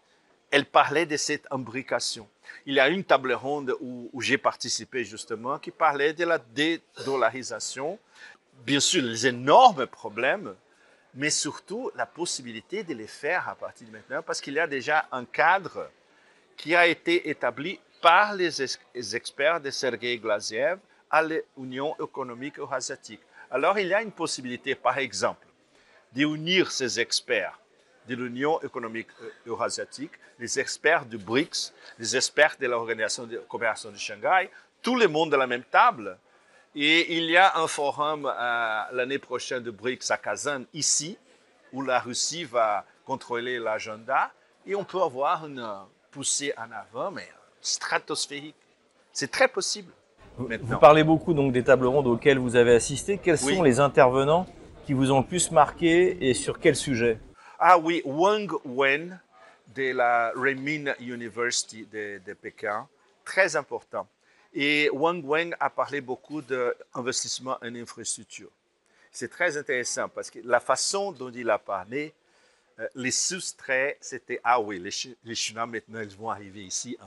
elle 0.52 0.66
parlait 0.66 1.06
de 1.06 1.18
cette 1.18 1.46
imbrication. 1.52 2.28
Il 2.66 2.76
y 2.76 2.80
a 2.80 2.88
une 2.88 3.04
table 3.04 3.34
ronde 3.34 3.76
où, 3.82 4.10
j'ai 4.22 4.38
participé 4.38 5.04
justement 5.04 5.60
qui 5.60 5.72
parlait 5.72 6.14
de 6.14 6.24
la 6.24 6.38
dédollarisation. 6.38 8.00
Bien 8.66 8.80
sûr, 8.80 9.04
les 9.04 9.28
énormes 9.28 9.86
problèmes 9.88 10.56
mais 11.18 11.32
surtout 11.32 11.92
la 11.96 12.06
possibilité 12.06 12.84
de 12.84 12.94
les 12.94 13.08
faire 13.08 13.50
à 13.50 13.56
partir 13.56 13.88
de 13.88 13.92
maintenant, 13.92 14.22
parce 14.22 14.40
qu'il 14.40 14.54
y 14.54 14.60
a 14.60 14.68
déjà 14.68 15.08
un 15.12 15.26
cadre 15.26 15.90
qui 16.56 16.76
a 16.76 16.86
été 16.86 17.30
établi 17.30 17.80
par 18.02 18.36
les, 18.36 18.62
experts 19.16 19.60
de 19.60 19.72
Sergei 19.72 20.20
Glaziev 20.20 20.78
à 21.10 21.24
l'Union 21.24 21.96
économique 22.00 22.60
eurasiatique. 22.60 23.22
Alors 23.50 23.80
il 23.80 23.88
y 23.88 23.94
a 23.96 24.02
une 24.04 24.12
possibilité, 24.12 24.76
par 24.76 25.00
exemple, 25.00 25.47
d'unir 26.18 26.72
ces 26.72 27.00
experts 27.00 27.60
de 28.08 28.16
l'Union 28.16 28.60
économique 28.62 29.10
euh, 29.22 29.30
eurasiatique, 29.46 30.14
les 30.40 30.60
experts 30.60 31.06
du 31.06 31.18
BRICS, 31.18 31.74
les 32.00 32.16
experts 32.16 32.56
de 32.60 32.66
l'Organisation 32.66 33.28
de 33.28 33.38
coopération 33.48 33.92
de 33.92 33.98
Shanghai, 33.98 34.50
tout 34.82 34.96
le 34.96 35.08
monde 35.08 35.34
à 35.36 35.38
la 35.38 35.46
même 35.46 35.64
table. 35.64 36.18
Et 36.76 37.18
il 37.18 37.26
y 37.26 37.38
a 37.38 37.58
un 37.58 37.68
forum 37.68 38.26
euh, 38.26 38.82
l'année 38.94 39.20
prochaine 39.20 39.62
de 39.62 39.70
BRICS 39.70 40.10
à 40.10 40.18
Kazan, 40.18 40.64
ici, 40.74 41.18
où 41.72 41.84
la 41.84 42.00
Russie 42.00 42.46
va 42.46 42.84
contrôler 43.06 43.60
l'agenda. 43.60 44.32
Et 44.66 44.74
on 44.74 44.84
peut 44.84 45.02
avoir 45.02 45.46
une 45.46 45.64
poussée 46.10 46.52
en 46.58 46.72
avant, 46.72 47.12
mais 47.12 47.28
stratosphérique. 47.62 48.56
C'est 49.12 49.30
très 49.30 49.48
possible. 49.48 49.94
Vous, 50.38 50.78
parlez 50.80 51.04
beaucoup 51.04 51.34
donc 51.34 51.52
des 51.52 51.64
tables 51.64 51.88
rondes 51.88 52.08
auxquelles 52.08 52.38
vous 52.38 52.56
avez 52.56 52.74
assisté. 52.74 53.18
Quels 53.18 53.40
sont 53.40 53.64
les 53.64 53.80
intervenants 53.80 54.48
qui 54.88 54.94
vous 54.94 55.12
ont 55.12 55.20
le 55.20 55.26
plus 55.26 55.52
marqué 55.52 56.30
et 56.30 56.34
sur 56.34 56.62
quel 56.62 56.74
sujet 56.74 57.20
Ah 57.60 57.78
oui, 57.78 58.02
Wang 58.06 58.50
Wen 58.64 59.20
de 59.76 59.92
la 59.92 60.32
Renmin 60.34 60.94
University 61.02 61.86
de, 61.86 62.34
Pékin, 62.34 62.88
très 63.26 63.58
important. 63.58 64.08
Et 64.54 64.90
Wang 64.94 65.22
Wen 65.26 65.54
a 65.60 65.70
parlé 65.70 66.00
beaucoup 66.00 66.42
d'investissement 66.42 67.58
en 67.62 67.76
infrastructure. 67.76 68.50
C'est 69.12 69.28
très 69.28 69.58
intéressant 69.58 70.08
parce 70.08 70.32
que 70.32 70.40
la 70.46 70.62
façon 70.62 71.12
dont 71.12 71.32
il 71.32 71.50
a 71.50 71.60
parlé, 71.60 72.14
euh, 72.80 72.88
les 72.96 73.12
soustraits, 73.12 73.98
c'était 74.00 74.40
ah 74.42 74.62
oui, 74.62 74.80
les, 74.80 75.36
Chinois 75.36 75.66
maintenant 75.66 76.00
ils 76.00 76.16
vont 76.16 76.30
arriver 76.30 76.64
ici 76.64 76.98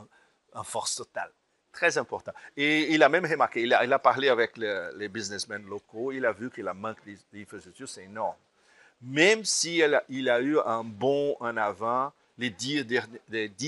en, 0.53 0.65
force 0.65 0.97
totale. 0.97 1.33
Très 1.73 1.99
important. 1.99 2.33
Et 2.57 2.93
il 2.93 3.03
a 3.03 3.09
même 3.09 3.25
remarqué, 3.25 3.63
il 3.63 3.73
a, 3.73 3.99
parlé 3.99 4.29
avec 4.29 4.57
les 4.57 5.09
businessmen 5.09 5.65
locaux, 5.67 6.11
il 6.13 6.27
a 6.27 6.33
vu 6.33 6.51
que 6.51 6.61
la 6.63 6.75
manque 6.75 6.99
d'infrastructure, 7.33 7.89
c'est 7.89 8.05
énorme. 8.05 8.37
Même 9.03 9.45
s'il 9.45 10.01
il 10.09 10.29
a 10.29 10.41
eu 10.41 10.59
un 10.59 10.85
bon 10.85 11.37
en 11.41 11.57
avant 11.57 12.13
les 12.39 12.51
dix, 12.51 12.85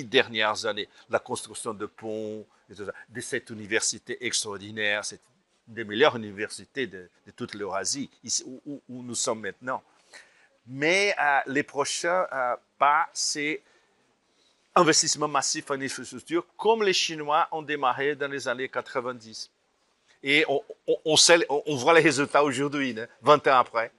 dernières 0.05 0.67
années, 0.67 0.89
la 1.11 1.19
construction 1.19 1.75
de 1.75 1.87
ponts, 1.87 2.45
de 2.69 3.21
cette 3.21 3.51
université 3.51 4.25
extraordinaire, 4.25 5.05
c'est 5.05 5.21
une 5.69 5.75
des 5.75 5.85
meilleures 5.85 6.17
universités 6.17 6.87
de, 6.87 7.09
toute 7.37 7.55
l'Eurasie, 7.55 8.11
où, 8.47 8.83
où, 8.89 9.03
nous 9.03 9.15
sommes 9.15 9.41
maintenant. 9.41 9.83
Mais 10.67 11.15
euh, 11.21 11.41
les 11.47 11.63
prochains 11.63 12.27
euh, 12.33 12.57
pas, 12.79 13.09
c'est 13.13 13.63
investissement 14.75 15.29
massif 15.29 15.71
en 15.71 15.81
infrastructure, 15.81 16.45
comme 16.57 16.83
les 16.83 16.93
Chinois 16.93 17.49
ont 17.53 17.63
démarré 17.63 18.15
dans 18.15 18.31
les 18.31 18.49
années 18.49 18.69
90. 18.69 19.51
Et 20.25 20.45
on, 20.49 20.63
on, 21.05 21.77
voit 21.77 21.95
les 21.95 22.01
résultats 22.01 22.45
aujourd'hui, 22.45 22.95
20 23.23 23.47
hein, 23.47 23.53
ans 23.53 23.59
après. 23.59 23.91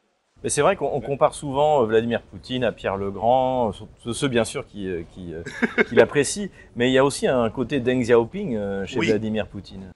Mais 0.44 0.50
c'est 0.50 0.62
vrai 0.62 0.76
qu'on 0.76 1.00
compare 1.00 1.34
souvent 1.34 1.82
euh, 1.82 1.86
Vladimir 1.86 2.22
Poutine 2.22 2.66
à 2.66 2.74
Pierre 2.74 2.98
le 2.98 3.12
Grand, 3.12 3.72
ceux 4.12 4.28
bien 4.28 4.44
sûr 4.44 4.68
qui, 4.68 4.90
euh, 4.90 5.04
qui, 5.14 5.34
euh, 5.34 5.42
qui 5.88 5.96
l'apprécient, 5.96 6.50
mais 6.76 6.90
il 6.90 6.94
y 6.94 6.98
a 6.98 7.06
aussi 7.06 7.28
un 7.28 7.50
côté 7.50 7.80
Deng 7.80 8.02
Xiaoping 8.02 8.86
chez 8.86 9.00
Vladimir 9.00 9.48
Poutine. 9.48 9.92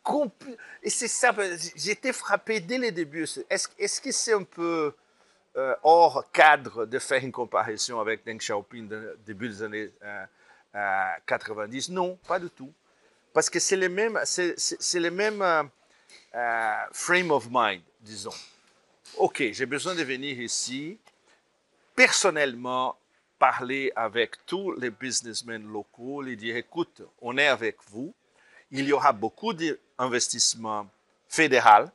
Et 0.84 0.89
c'est 0.89 1.10
ça, 1.10 1.36
j'étais 1.75 2.13
frappé 2.13 2.62
dès 2.62 2.77
le 2.77 2.91
début. 2.91 3.27
Est-ce 3.50 3.67
est 3.77 4.01
que 4.01 4.12
c'est 4.12 4.34
un 4.34 4.43
peu 4.43 4.93
hors 5.84 6.24
cadre 6.31 6.86
de 6.86 7.00
faire 7.00 7.22
une 7.22 7.31
comparaison 7.31 8.00
avec 8.00 8.25
Deng 8.25 8.38
Xiaoping 8.38 8.88
de, 8.88 9.17
début 9.25 9.50
des 9.50 9.63
années 9.63 9.89
90 10.74 11.90
Non, 11.90 12.18
pas 12.28 12.40
du 12.40 12.50
tout. 12.50 12.72
Parce 13.34 13.50
que 13.50 13.60
c'est 13.60 13.76
le 13.76 13.90
même, 13.90 14.20
c'est 14.26 15.00
le 15.00 15.12
même 15.12 15.70
frame 16.92 17.32
of 17.32 17.48
mind, 17.52 17.82
disons. 18.02 18.34
OK, 19.18 19.44
j'ai 19.52 19.66
besoin 19.66 19.96
de 19.96 20.04
venir 20.04 20.40
ici, 20.40 20.98
personnellement, 21.96 22.98
parler 23.40 23.92
avec 23.96 24.46
tous 24.46 24.72
les 24.74 24.90
businessmen 24.90 25.66
locaux, 25.72 26.22
les 26.22 26.36
dire, 26.36 26.56
écoute, 26.56 27.02
on 27.22 27.38
est 27.38 27.48
avec 27.48 27.78
vous, 27.90 28.14
il 28.72 28.86
y 28.86 28.94
aura 28.94 29.14
beaucoup 29.14 29.54
d'investissements 29.54 30.88
fédéraux 31.30 31.90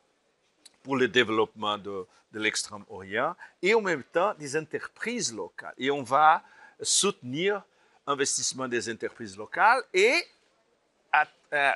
pour 0.82 0.96
le 0.96 1.08
développement 1.08 1.78
de, 1.78 2.06
l'extrême-orient 2.34 3.36
et 3.60 3.74
en 3.74 3.82
même 3.82 4.02
temps 4.04 4.32
des 4.38 4.56
entreprises 4.56 5.34
locales. 5.34 5.74
Et 5.76 5.90
on 5.90 6.02
va 6.02 6.42
soutenir 6.80 7.62
l'investissement 8.06 8.68
des 8.68 8.90
entreprises 8.90 9.36
locales 9.36 9.82
et 9.92 10.24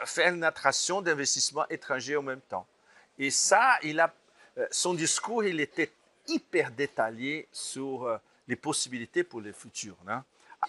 faire 0.05 0.33
une 0.33 0.45
attraction 0.45 1.03
d'investissements 1.03 1.69
étrangers 1.69 2.17
en 2.17 2.23
même 2.23 2.41
temps. 2.41 2.67
Et 3.19 3.31
ça, 3.31 3.79
il 3.83 4.01
a 4.01 4.13
euh, 4.59 4.67
son 4.71 4.95
discours, 4.95 5.45
il 5.45 5.61
était 5.61 5.91
hyper 6.27 6.71
détaillé 6.71 7.47
sur 7.53 8.05
euh, 8.05 8.17
les 8.49 8.57
possibilités 8.57 9.23
pour 9.23 9.41
le 9.41 9.53
futur, 9.53 9.95
hein. 10.09 10.25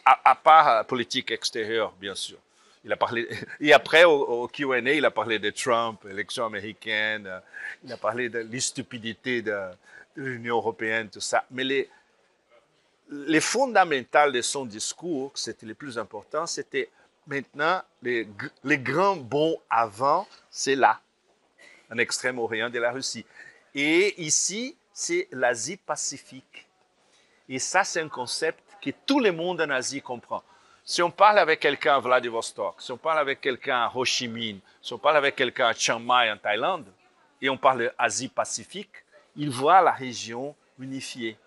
à, 0.06 0.36
part 0.36 0.68
euh, 0.68 0.84
politique 0.84 1.32
extérieure, 1.32 1.94
bien 1.94 2.16
sûr. 2.16 2.38
Il 2.84 2.92
a 2.92 2.98
parlé, 2.98 3.28
et 3.60 3.74
après, 3.74 4.04
au, 4.04 4.48
Q&A, 4.48 4.80
il 4.80 5.06
a 5.06 5.12
parlé 5.12 5.40
de 5.40 5.50
Trump, 5.50 6.06
élection 6.10 6.46
américaine, 6.46 7.30
il 7.84 7.92
a 7.92 7.98
parlé 7.98 8.30
de 8.30 8.40
l'instupidité 8.40 9.42
de, 9.42 9.52
de 10.18 10.24
l'Union 10.24 10.58
européenne, 10.58 11.10
tout 11.10 11.22
ça. 11.22 11.46
Mais 11.52 11.64
les, 11.64 11.90
les 13.10 13.42
fondamentales 13.42 14.32
de 14.32 14.42
son 14.42 14.66
discours, 14.66 15.32
c'était 15.36 15.66
le 15.66 15.74
plus 15.74 15.98
important, 15.98 16.46
c'était 16.46 16.90
maintenant 17.26 17.82
les, 18.02 18.28
les 18.64 18.78
grands 18.78 19.16
bons 19.16 19.58
avant, 19.70 20.28
c'est 20.50 20.76
là, 20.76 21.00
en 21.92 21.98
Extrême-Orient 21.98 22.70
de 22.70 22.80
la 22.80 22.92
Russie. 22.92 23.26
Et 23.74 24.22
ici, 24.22 24.76
c'est 24.92 25.28
l'Asie-Pacifique. 25.32 26.68
Et 27.50 27.60
ça, 27.60 27.84
c'est 27.84 28.02
un 28.02 28.10
concept 28.10 28.60
que 28.82 28.90
tout 29.06 29.20
le 29.20 29.32
monde 29.32 29.62
en 29.62 29.70
Asie 29.70 30.02
comprend. 30.02 30.44
Si 30.84 31.02
on 31.02 31.12
parle 31.12 31.40
avec 31.40 31.60
quelqu'un 31.60 31.96
à 31.96 32.00
Vladivostok, 32.00 32.82
si 32.82 32.92
on 32.92 32.98
parle 32.98 33.20
avec 33.20 33.42
quelqu'un 33.42 33.84
à 33.84 33.92
Ho 33.94 34.06
Chi 34.06 34.28
Minh, 34.28 34.60
si 34.82 34.94
on 34.94 34.98
parle 34.98 35.18
avec 35.18 35.36
quelqu'un 35.36 35.68
à 35.68 35.74
Chiang 35.74 36.00
Mai 36.00 36.32
en 36.32 36.38
Thaïlande, 36.38 36.86
et 37.42 37.50
on 37.50 37.58
parle 37.58 37.94
d'Asie-Pacifique, 38.00 39.04
il 39.36 39.50
voit 39.50 39.82
la 39.82 39.92
région 39.92 40.56
unifiée. 40.80 41.38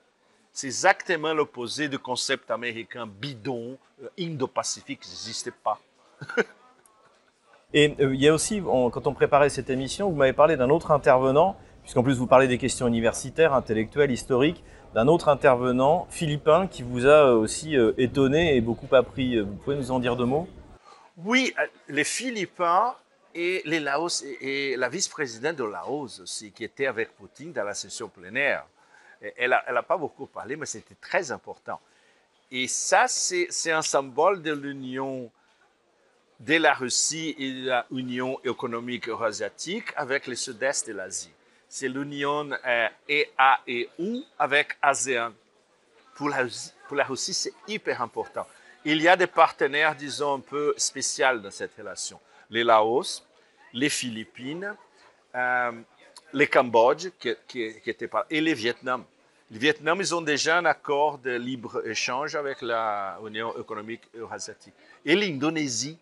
C'est 0.53 0.67
exactement 0.67 1.33
l'opposé 1.33 1.89
du 1.89 1.99
concept 1.99 2.51
américain 2.51 3.07
bidon, 3.07 3.79
euh, 4.03 4.09
Indo-Pacifique 4.19 5.01
n'existait 5.07 5.53
pas. 5.53 5.81
et 7.73 7.95
euh, 8.01 8.15
il 8.15 8.21
y 8.21 8.29
a 8.29 8.35
aussi, 8.35 8.61
quand 8.61 9.07
on 9.07 9.15
préparait 9.15 9.49
cette 9.49 9.71
émission, 9.71 10.11
vous 10.11 10.17
m'avez 10.17 10.33
parlé 10.33 10.57
d'un 10.57 10.71
autre 10.71 10.91
intervenant 10.91 11.57
puisqu'en 11.83 12.03
plus 12.03 12.19
vous 12.19 12.27
parlez 12.27 12.47
des 12.47 12.59
questions 12.59 12.87
universitaires, 12.87 13.55
intellectuelles, 13.55 14.11
historiques, 14.11 14.63
d'un 14.95 15.09
autre 15.09 15.29
intervenant, 15.29 16.07
philippin, 16.11 16.67
qui 16.67 16.83
vous 16.83 17.07
a 17.07 17.31
euh, 17.31 17.35
aussi 17.35 17.77
euh, 17.77 17.93
étonné 17.99 18.57
et 18.57 18.61
beaucoup 18.61 18.93
appris. 18.95 19.41
Vous 19.41 19.55
pouvez 19.57 19.77
nous 19.77 19.91
en 19.91 20.01
dire 20.01 20.17
deux 20.17 20.25
mots? 20.25 20.49
Oui, 21.25 21.55
les 21.89 22.05
Philippins 22.05 22.95
et 23.35 23.63
les 23.65 23.81
Laos 23.81 24.25
et, 24.41 24.77
la 24.77 24.89
vice-présidente 24.89 25.57
de 25.57 25.65
Laos 25.65 26.21
aussi, 26.21 26.51
qui 26.51 26.65
était 26.65 26.87
avec 26.87 27.17
Poutine 27.17 27.53
dans 27.53 27.65
la 27.65 27.75
session 27.75 28.09
plénière. 28.09 28.67
Elle 29.21 29.51
n'a 29.51 29.83
pas 29.83 29.97
beaucoup 29.97 30.27
parlé, 30.27 30.57
mais 30.57 30.67
c'était 30.67 30.95
très 30.95 31.31
important. 31.31 31.81
Et 32.51 32.67
ça, 32.67 33.07
c'est 33.09 33.71
un 33.71 33.83
symbole 33.83 34.43
de 34.43 34.53
l'union 34.53 35.31
de 36.41 36.55
la 36.57 36.73
Russie 36.73 37.35
et 37.39 37.53
de 37.65 37.95
l'Union 37.95 38.41
économique 38.45 39.09
eurasiatique 39.09 39.93
avec 39.95 40.27
le 40.27 40.35
sud-est 40.35 40.89
de 40.89 40.95
l'Asie 40.95 41.33
c'est 41.71 41.89
l'union 41.89 42.51
EA-EU 43.09 44.23
avec 44.39 44.77
ASEAN. 44.83 45.33
Pour 46.17 46.29
la, 46.29 46.45
pour 46.89 46.97
la 46.97 47.05
Russie, 47.05 47.33
c'est 47.33 47.55
hyper 47.69 48.03
important. 48.03 48.45
Il 48.85 49.01
y 49.01 49.07
a 49.07 49.17
des 49.17 49.29
partenaires, 49.29 49.95
disons, 49.95 50.35
un 50.35 50.41
peu 50.41 50.75
spéciaux 50.77 51.39
dans 51.39 51.51
cette 51.51 51.77
relation. 51.77 52.21
les 52.51 52.65
Laos, 52.65 53.25
les 53.73 53.89
Philippines, 53.89 54.75
euh, 55.37 55.73
les 56.33 56.47
Cambodge, 56.47 57.09
qui, 57.19 57.35
qui, 57.47 57.63
étaient 57.87 58.09
pas, 58.09 58.27
et 58.31 58.41
les 58.41 58.55
Vietnam. 58.55 59.05
Le 59.51 59.59
Vietnam, 59.59 59.99
ils 60.01 60.15
ont 60.15 60.21
déjà 60.21 60.59
un 60.59 60.65
accord 60.65 61.19
de 61.19 61.33
libre-échange 61.33 62.37
avec 62.37 62.63
l'Union 62.63 63.59
économique 63.59 64.03
eurasiatique. 64.15 64.75
Et 65.05 65.17
l'Indonésie, 65.17 65.99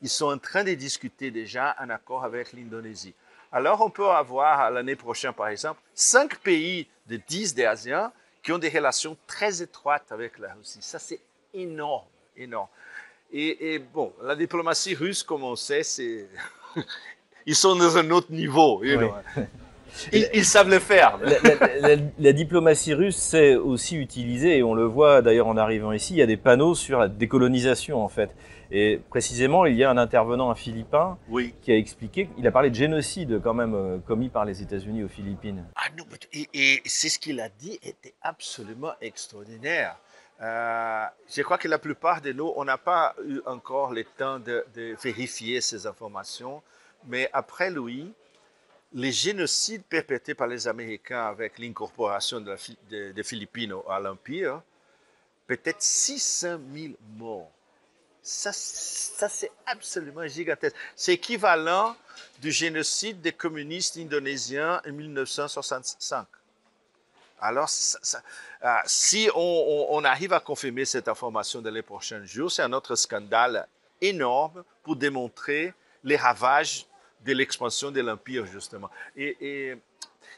ils 0.00 0.08
sont 0.08 0.32
en 0.32 0.38
train 0.38 0.62
de 0.62 0.74
discuter 0.74 1.30
déjà 1.30 1.74
un 1.78 1.90
accord 1.90 2.24
avec 2.24 2.52
l'Indonésie. 2.52 3.14
Alors, 3.50 3.80
on 3.80 3.90
peut 3.90 4.08
avoir 4.08 4.70
l'année 4.70 4.96
prochaine, 4.96 5.32
par 5.32 5.48
exemple, 5.48 5.80
cinq 5.94 6.38
pays 6.38 6.86
de 7.06 7.20
dix 7.26 7.54
des 7.54 7.64
ASEAN 7.64 8.12
qui 8.42 8.52
ont 8.52 8.58
des 8.58 8.68
relations 8.68 9.16
très 9.26 9.62
étroites 9.62 10.10
avec 10.10 10.38
la 10.38 10.54
Russie. 10.54 10.78
Ça, 10.80 10.98
c'est 10.98 11.20
énorme, 11.52 12.06
énorme. 12.36 12.68
Et, 13.32 13.78
bon, 13.78 14.12
la 14.22 14.36
diplomatie 14.36 14.94
russe, 14.94 15.22
comme 15.22 15.42
on 15.42 15.56
sait, 15.56 15.82
c'est... 15.82 16.28
ils 17.46 17.56
sont 17.56 17.74
dans 17.74 17.96
un 17.96 18.10
autre 18.10 18.30
niveau. 18.30 18.82
Ils, 20.12 20.44
savent 20.44 20.70
le 20.70 20.78
faire. 20.78 21.18
La, 22.18 22.32
diplomatie 22.32 22.94
russe 22.94 23.16
sait 23.16 23.54
aussi 23.56 23.96
utiliser, 23.96 24.58
et 24.58 24.62
on 24.62 24.74
le 24.74 24.84
voit 24.84 25.22
d'ailleurs 25.22 25.48
en 25.48 25.56
arrivant 25.56 25.92
ici, 25.92 26.14
il 26.14 26.18
y 26.18 26.22
a 26.22 26.26
des 26.26 26.36
panneaux 26.36 26.74
sur 26.74 26.98
la 26.98 27.08
décolonisation 27.08 28.02
en 28.02 28.08
fait. 28.08 28.30
Et 28.74 29.00
précisément, 29.10 29.66
il 29.66 29.76
y 29.76 29.84
a 29.84 29.90
un 29.90 29.98
intervenant, 29.98 30.50
un 30.50 30.54
Philippin, 30.54 31.18
qui 31.60 31.72
a 31.72 31.76
expliqué, 31.76 32.30
il 32.38 32.46
a 32.46 32.50
parlé 32.50 32.70
de 32.70 32.74
génocide 32.74 33.40
quand 33.42 33.52
même 33.52 33.74
euh, 33.74 33.98
commis 33.98 34.30
par 34.30 34.46
les 34.46 34.62
États-Unis 34.62 35.04
aux 35.04 35.08
Philippines. 35.08 35.66
Ah 35.76 35.90
non, 35.98 36.04
et, 36.32 36.80
c'est 36.86 37.10
ce 37.10 37.18
qu'il 37.18 37.38
a 37.40 37.50
dit 37.50 37.78
était 37.82 38.14
absolument 38.22 38.92
extraordinaire. 39.02 39.98
Euh, 40.40 41.04
je 41.28 41.42
crois 41.42 41.58
que 41.58 41.68
la 41.68 41.78
plupart 41.78 42.22
de 42.22 42.32
nous, 42.32 42.50
on 42.56 42.64
n'a 42.64 42.78
pas 42.78 43.14
eu 43.26 43.40
encore 43.44 43.92
le 43.92 44.04
temps 44.04 44.38
de, 44.40 44.64
vérifier 45.02 45.60
ces 45.60 45.86
informations, 45.86 46.62
mais 47.06 47.28
après 47.34 47.70
lui, 47.70 48.14
les 48.94 49.12
génocides 49.12 49.84
perpétrés 49.84 50.34
par 50.34 50.46
les 50.46 50.68
Américains 50.68 51.26
avec 51.26 51.58
l'incorporation 51.58 52.44
des 52.90 53.22
Philippines 53.22 53.74
à 53.88 53.98
l'Empire, 54.00 54.62
peut-être 55.46 55.80
600 55.82 56.58
000 56.74 56.94
morts 57.16 57.50
ça, 58.22 58.52
ça 58.52 59.28
c'est 59.28 59.50
absolument 59.66 60.26
gigantesque. 60.26 60.76
C'est 60.94 61.14
équivalent 61.14 61.96
du 62.40 62.52
génocide 62.52 63.20
des 63.20 63.32
communistes 63.32 63.96
indonésiens 63.96 64.80
en 64.86 64.92
1965. 64.92 66.26
Alors, 67.40 67.68
euh, 67.68 68.68
si 68.86 69.28
on, 69.34 70.04
arrive 70.04 70.32
à 70.32 70.38
confirmer 70.38 70.84
cette 70.84 71.08
information 71.08 71.60
dans 71.60 71.72
les 71.72 71.82
prochains 71.82 72.24
jours, 72.24 72.52
c'est 72.52 72.62
un 72.62 72.72
autre 72.72 72.94
scandale 72.94 73.66
énorme 74.00 74.62
pour 74.84 74.94
démontrer 74.94 75.74
les 76.04 76.16
ravages 76.16 76.86
de 77.24 77.32
l'expansion 77.32 77.90
de 77.90 78.00
l'Empire, 78.00 78.46
justement. 78.46 78.90
Et, 79.16 79.76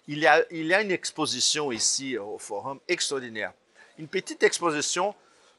il, 0.07 0.19
y 0.19 0.27
a, 0.27 0.45
il 0.51 0.67
y 0.67 0.75
a 0.75 0.83
une 0.83 0.91
exposition 0.91 1.73
ici 1.73 2.19
au 2.19 2.39
Forum 2.39 2.79
extraordinaire. 2.89 3.53
Une 3.99 4.09
petite 4.09 4.43
exposition 4.43 5.15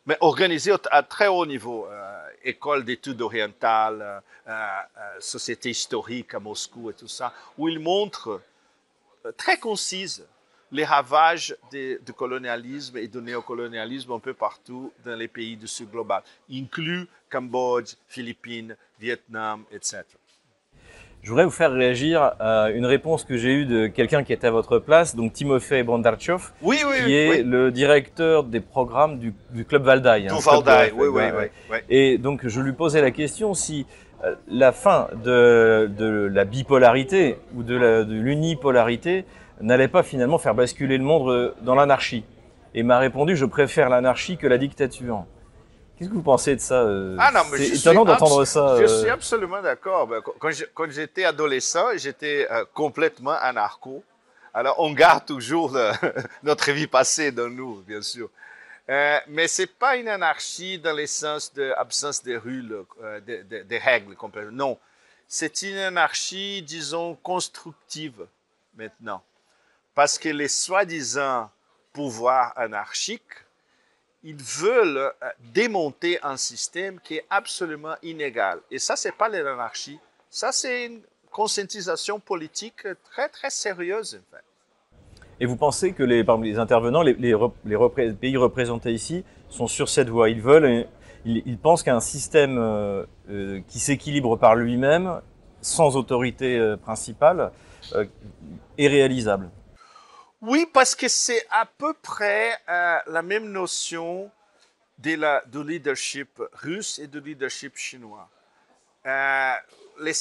mais 0.05 0.17
organisé 0.21 0.71
à 0.91 1.03
très 1.03 1.27
haut 1.27 1.45
niveau. 1.45 1.87
Euh, 1.87 2.15
école 2.43 2.85
d'études 2.85 3.21
orientales, 3.21 4.01
euh, 4.01 4.19
euh, 4.47 5.19
société 5.19 5.71
historique 5.71 6.33
à 6.35 6.39
Moscou 6.39 6.89
et 6.91 6.93
tout 6.93 7.07
ça, 7.07 7.33
où 7.57 7.67
il 7.67 7.79
montre 7.79 8.41
très 9.35 9.57
concise 9.57 10.27
les 10.71 10.85
ravages 10.85 11.55
du 11.71 12.13
colonialisme 12.15 12.97
et 12.97 13.07
du 13.07 13.17
néocolonialisme 13.19 14.11
un 14.11 14.19
peu 14.19 14.33
partout 14.33 14.91
dans 15.03 15.15
les 15.15 15.27
pays 15.27 15.57
du 15.57 15.67
Sud 15.67 15.89
global, 15.89 16.21
inclus 16.51 17.07
Cambodge, 17.29 17.95
Philippines, 18.07 18.75
Vietnam, 18.99 19.63
etc. 19.71 20.03
Je 21.25 21.31
voudrais 21.31 21.45
vous 21.45 21.49
faire 21.49 21.71
réagir 21.71 22.33
à 22.39 22.69
une 22.69 22.85
réponse 22.85 23.23
que 23.23 23.35
j'ai 23.35 23.51
eue 23.51 23.65
de 23.65 23.87
quelqu'un 23.87 24.23
qui 24.23 24.31
était 24.31 24.45
à 24.45 24.51
votre 24.51 24.77
place, 24.77 25.15
donc 25.15 25.33
Timofey 25.33 25.81
Bondarchov, 25.81 26.51
oui, 26.61 26.77
oui, 26.87 27.03
qui 27.03 27.15
est 27.15 27.41
le 27.41 27.71
directeur 27.71 28.43
des 28.43 28.59
programmes 28.59 29.17
du, 29.17 29.33
Club 29.67 29.81
Valdaï. 29.81 30.27
Hein, 30.27 30.37
Valdaï, 30.39 30.91
oui, 30.95 31.07
oui, 31.07 31.23
oui, 31.71 31.77
Et 31.89 32.19
donc 32.19 32.47
je 32.47 32.61
lui 32.61 32.73
posais 32.73 33.01
la 33.01 33.09
question 33.09 33.55
si 33.55 33.87
euh, 34.23 34.35
la 34.47 34.71
fin 34.71 35.07
de, 35.23 35.89
de, 35.97 36.29
la 36.31 36.45
bipolarité 36.45 37.39
ou 37.55 37.63
de 37.63 38.05
l'unipolarité 38.07 39.25
n'allait 39.61 39.87
pas 39.87 40.03
finalement 40.03 40.37
faire 40.37 40.53
basculer 40.53 40.99
le 40.99 41.05
monde 41.05 41.29
euh, 41.31 41.55
dans 41.63 41.73
l'anarchie. 41.73 42.23
Et 42.75 42.83
m'a 42.83 42.99
répondu, 42.99 43.35
je 43.35 43.45
préfère 43.45 43.89
l'anarchie 43.89 44.37
que 44.37 44.45
la 44.45 44.59
dictature. 44.59 45.25
Qu'est-ce 45.97 46.09
que 46.09 46.15
vous 46.15 46.21
pensez 46.21 46.55
de 46.55 46.61
ça 46.61 46.81
euh, 46.81 47.15
Ah 47.19 47.31
non, 47.31 47.41
mais 47.51 47.57
C'est 47.57 47.77
étonnant 47.77 48.03
d'entendre 48.03 48.43
ça. 48.43 48.75
Je 48.77 48.83
euh. 48.83 49.01
suis 49.01 49.09
absolument 49.09 49.61
d'accord. 49.61 50.07
Ben, 50.07 50.21
quand 50.73 50.91
j'étais 50.91 51.23
adolescent, 51.23 51.95
j'étais 51.95 52.47
euh, 52.51 52.65
complètement 52.73 53.31
anarcho. 53.31 54.03
Alors, 54.53 54.79
on 54.79 54.91
garde 54.91 55.25
toujours 55.25 55.77
notre 56.43 56.71
vie 56.71 56.87
passée 56.87 57.31
dans 57.31 57.49
nous, 57.49 57.81
bien 57.81 58.01
sûr. 58.01 58.29
Euh, 58.89 59.19
mais 59.27 59.47
c'est 59.47 59.67
pas 59.67 59.95
une 59.95 60.09
anarchie 60.09 60.77
dans 60.79 60.95
le 60.95 61.07
sens 61.07 61.53
de 61.53 61.73
absence 61.77 62.21
des 62.21 62.37
règles, 62.37 62.85
des 63.25 63.77
règles 63.77 64.15
complètement. 64.15 64.51
Non, 64.51 64.79
c'est 65.27 65.61
une 65.61 65.77
anarchie, 65.77 66.61
disons, 66.61 67.15
constructive 67.15 68.27
maintenant, 68.75 69.23
parce 69.95 70.19
que 70.19 70.29
les 70.29 70.49
soi-disant 70.49 71.49
pouvoirs 71.93 72.53
anarchiques 72.57 73.44
ils 74.25 74.41
veulent 74.41 74.97
euh, 74.97 75.11
démonter 75.53 76.17
un 76.23 76.35
système 76.35 76.99
qui 76.99 77.15
est 77.15 77.25
absolument 77.29 77.95
inégal. 78.01 78.59
Et 78.71 78.79
ça, 78.79 78.95
c'est 78.95 79.13
pas 79.13 79.29
l'anarchie. 79.29 79.99
Ça, 80.31 80.51
c'est 80.51 80.87
une 80.87 80.99
conscientisation 81.31 82.19
politique 82.19 82.87
très, 83.11 83.29
très 83.29 83.51
sérieuse, 83.51 84.15
en 84.15 84.35
fait. 84.35 84.43
Et 85.39 85.45
vous 85.45 85.57
pensez 85.57 85.91
que 85.91 86.01
les, 86.01 86.25
intervenants, 86.57 87.01
les, 87.01 88.13
pays 88.13 88.37
représentés 88.37 88.93
ici 88.93 89.23
sont 89.49 89.67
sur 89.67 89.89
cette 89.89 90.09
voie? 90.09 90.29
Ils 90.29 90.41
veulent, 90.41 90.87
ils, 91.25 91.57
pensent 91.57 91.83
qu'un 91.83 91.99
système 91.99 92.57
euh, 92.57 93.03
euh, 93.29 93.61
qui 93.67 93.79
s'équilibre 93.79 94.37
par 94.37 94.55
lui-même, 94.55 95.21
sans 95.61 95.97
autorité 95.97 96.75
principale, 96.83 97.51
est 98.77 98.87
réalisable? 98.87 99.49
Oui, 100.45 100.67
parce 100.71 100.93
que 100.95 101.07
c'est 101.07 101.45
à 101.49 101.65
peu 101.65 101.93
près 101.93 102.57
euh, 102.69 102.99
la 103.07 103.21
même 103.21 103.51
notion 103.51 104.29
de 104.99 105.15
la, 105.15 105.43
du 105.45 105.63
leadership 105.63 106.41
russe 106.53 106.99
et 106.99 107.07
du 107.07 107.19
leadership 107.19 107.75
chinois. 107.75 108.29
Euh, 109.05 109.53
les, 109.99 110.13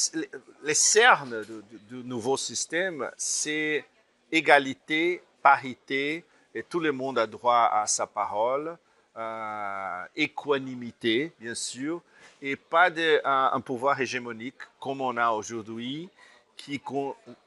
les, 0.63 0.75
cernes 0.75 1.45
du, 1.89 1.97
nouveau 2.05 2.37
système, 2.37 3.11
c'est 3.17 3.85
égalité, 4.33 5.23
parité, 5.43 6.25
et 6.55 6.63
tout 6.63 6.81
le 6.81 6.93
monde 6.93 7.19
a 7.19 7.27
droit 7.27 7.71
à 7.73 7.87
sa 7.87 8.07
parole, 8.07 8.77
euh, 9.17 10.05
équanimité, 10.17 11.33
bien 11.39 11.55
sûr, 11.55 12.03
et 12.41 12.57
pas 12.57 12.91
de, 12.91 13.21
un, 13.25 13.61
pouvoir 13.61 14.01
hégémonique 14.01 14.57
comme 14.81 15.01
on 15.01 15.17
a 15.17 15.31
aujourd'hui, 15.31 16.09
qui 16.57 16.81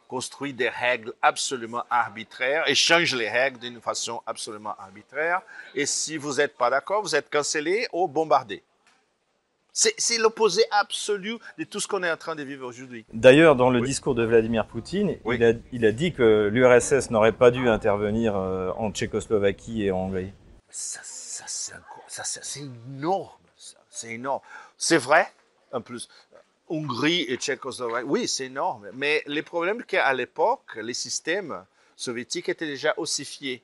construit 0.07 0.53
des 0.53 0.69
règles 0.69 1.13
absolument 1.21 1.83
arbitraires 1.89 2.63
et 2.67 2.75
change 2.75 3.15
les 3.15 3.29
règles 3.29 3.59
d'une 3.59 3.81
façon 3.81 4.21
absolument 4.25 4.75
arbitraire. 4.79 5.41
Et 5.75 5.85
si 5.85 6.17
vous 6.17 6.35
n'êtes 6.35 6.57
pas 6.57 6.69
d'accord, 6.69 7.01
vous 7.01 7.15
êtes 7.15 7.29
cancellé 7.29 7.87
ou 7.93 8.07
bombardé. 8.07 8.63
C'est 9.73 10.17
l'opposé 10.17 10.63
absolu 10.71 11.35
de 11.59 11.63
tout 11.63 11.79
ce 11.79 11.87
qu'on 11.87 12.01
est 12.01 12.09
en 12.09 12.17
train 12.17 12.35
de 12.35 12.41
vivre 12.41 12.65
aujourd'hui. 12.65 13.05
D'ailleurs, 13.13 13.55
dans 13.55 13.69
le 13.69 13.79
discours 13.81 14.15
de 14.15 14.23
Vladimir 14.25 14.65
Poutine, 14.65 15.17
il, 15.23 15.43
a, 15.43 15.53
il, 15.71 15.85
a, 15.85 15.91
dit 15.91 16.13
que 16.13 16.49
l'URSS 16.51 17.11
n'aurait 17.11 17.33
pas 17.33 17.51
dû 17.51 17.69
intervenir 17.69 18.35
euh, 18.35 18.71
en 18.75 18.91
Tchécoslovaquie 18.91 19.83
et 19.83 19.91
en 19.91 20.05
Hongrie. 20.05 20.33
Ça, 20.71 21.01
c'est 21.03 22.61
énorme. 22.61 23.29
C'est 23.89 24.13
énorme. 24.13 24.41
C'est 24.79 24.97
vrai, 24.97 25.27
en 25.71 25.81
plus. 25.81 26.09
Hongrie 26.69 27.21
et 27.27 27.37
Tchécoslovaquie, 27.37 28.07
oui, 28.07 28.27
c'est 28.27 28.45
énorme. 28.45 28.89
Mais 28.93 29.23
le 29.25 29.41
problème 29.41 29.83
qu'à 29.83 30.13
l'époque, 30.13 30.77
les 30.81 30.93
systèmes 30.93 31.65
soviétiques 31.95 32.49
étaient 32.49 32.67
déjà 32.67 32.93
ossifiés. 32.97 33.63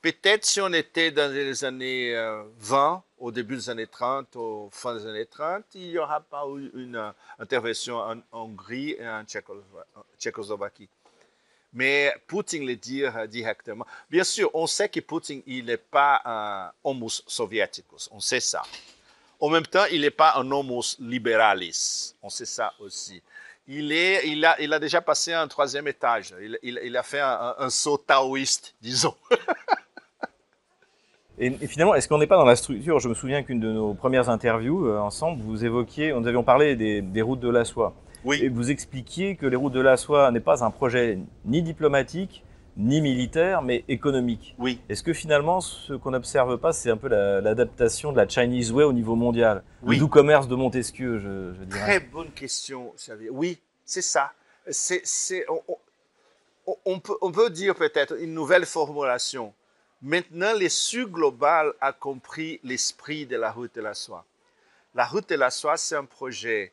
Peut-être 0.00 0.44
si 0.44 0.60
on 0.60 0.72
était 0.72 1.10
dans 1.10 1.32
les 1.32 1.64
années 1.64 2.14
20, 2.60 2.92
euh, 2.94 2.96
au 3.18 3.32
début 3.32 3.56
des 3.56 3.68
années 3.68 3.86
30, 3.86 4.36
au 4.36 4.68
fin 4.72 4.94
des 4.94 5.06
années 5.06 5.26
30, 5.26 5.64
il 5.74 5.88
n'y 5.88 5.98
aura 5.98 6.20
pas 6.20 6.44
eu 6.56 6.70
une 6.74 7.12
intervention 7.38 7.96
en 7.98 8.22
Hongrie 8.30 8.92
et 8.92 9.08
en 9.08 9.24
Tchécoslovaquie. 10.18 10.88
Mais 11.72 12.14
Poutine 12.26 12.66
le 12.66 12.76
dit 12.76 13.04
euh, 13.04 13.26
directement. 13.26 13.86
Bien 14.08 14.24
sûr, 14.24 14.50
on 14.54 14.66
sait 14.66 14.88
que 14.88 15.00
Poutine, 15.00 15.42
il 15.46 15.66
n'est 15.66 15.76
pas 15.76 16.22
un 16.24 16.72
homus 16.84 17.22
soviéticus, 17.26 18.08
on 18.12 18.20
sait 18.20 18.40
ça. 18.40 18.62
En 19.40 19.48
même 19.48 19.66
temps, 19.66 19.84
il 19.92 20.00
n'est 20.00 20.10
pas 20.10 20.34
un 20.36 20.50
homo 20.50 20.82
liberalis. 20.98 22.14
On 22.22 22.28
sait 22.28 22.44
ça 22.44 22.72
aussi. 22.80 23.22
Il, 23.68 23.92
est, 23.92 24.26
il, 24.26 24.44
a, 24.44 24.60
il 24.60 24.72
a 24.72 24.78
déjà 24.78 25.00
passé 25.00 25.32
un 25.32 25.46
troisième 25.46 25.86
étage. 25.86 26.34
Il, 26.40 26.58
il, 26.62 26.96
a 26.96 27.02
fait 27.02 27.20
un, 27.20 27.68
saut 27.70 27.98
taoïste, 27.98 28.74
disons. 28.80 29.14
Et, 31.40 31.50
finalement, 31.68 31.94
est-ce 31.94 32.08
qu'on 32.08 32.18
n'est 32.18 32.26
pas 32.26 32.36
dans 32.36 32.44
la 32.44 32.56
structure? 32.56 32.98
Je 32.98 33.08
me 33.08 33.14
souviens 33.14 33.44
qu'une 33.44 33.60
de 33.60 33.70
nos 33.70 33.94
premières 33.94 34.28
interviews 34.28 34.88
euh, 34.88 34.98
ensemble, 34.98 35.40
vous 35.42 35.64
évoquiez, 35.64 36.12
nous 36.12 36.26
avions 36.26 36.42
parlé 36.42 36.74
des, 36.74 37.22
routes 37.22 37.38
de 37.38 37.48
la 37.48 37.64
soie. 37.64 37.94
Oui. 38.24 38.40
Et 38.42 38.48
vous 38.48 38.72
expliquiez 38.72 39.36
que 39.36 39.46
les 39.46 39.54
routes 39.54 39.72
de 39.72 39.80
la 39.80 39.96
soie 39.96 40.32
n'est 40.32 40.40
pas 40.40 40.64
un 40.64 40.72
projet 40.72 41.18
ni 41.44 41.62
diplomatique, 41.62 42.42
ni 42.78 43.00
militaire, 43.00 43.60
mais 43.60 43.84
économique. 43.88 44.54
Oui. 44.56 44.80
Est-ce 44.88 45.02
que 45.02 45.12
finalement, 45.12 45.60
ce 45.60 45.94
qu'on 45.94 46.12
n'observe 46.12 46.56
pas, 46.58 46.72
c'est 46.72 46.90
un 46.90 46.96
peu 46.96 47.08
l'adaptation 47.08 48.12
de 48.12 48.16
la 48.16 48.28
Chinese 48.28 48.70
Way 48.70 48.84
au 48.84 48.92
niveau 48.92 49.16
mondial? 49.16 49.64
Oui. 49.82 49.96
Le 49.96 50.00
doux 50.00 50.08
commerce 50.08 50.46
de 50.46 50.54
Montesquieu, 50.54 51.18
je, 51.18 51.52
je 51.58 51.64
dirais. 51.64 51.80
Très 51.80 52.00
bonne 52.00 52.30
question, 52.30 52.92
Xavier. 52.96 53.30
Oui, 53.30 53.58
c'est 53.84 54.00
ça. 54.02 54.32
C'est, 54.70 55.44
on, 55.48 56.76
on, 56.84 57.00
peut, 57.00 57.16
on 57.20 57.32
peut 57.32 57.50
dire 57.50 57.74
peut-être 57.74 58.16
une 58.20 58.32
nouvelle 58.32 58.64
formulation. 58.64 59.52
Maintenant, 60.00 60.52
le 60.56 60.68
Sud 60.68 61.08
global 61.08 61.72
a 61.80 61.92
compris 61.92 62.60
l'esprit 62.62 63.26
de 63.26 63.36
la 63.36 63.50
route 63.50 63.74
de 63.74 63.80
la 63.80 63.94
soie. 63.94 64.24
La 64.94 65.04
route 65.04 65.28
de 65.28 65.34
la 65.34 65.50
soie, 65.50 65.76
c'est 65.76 65.96
un 65.96 66.04
projet 66.04 66.72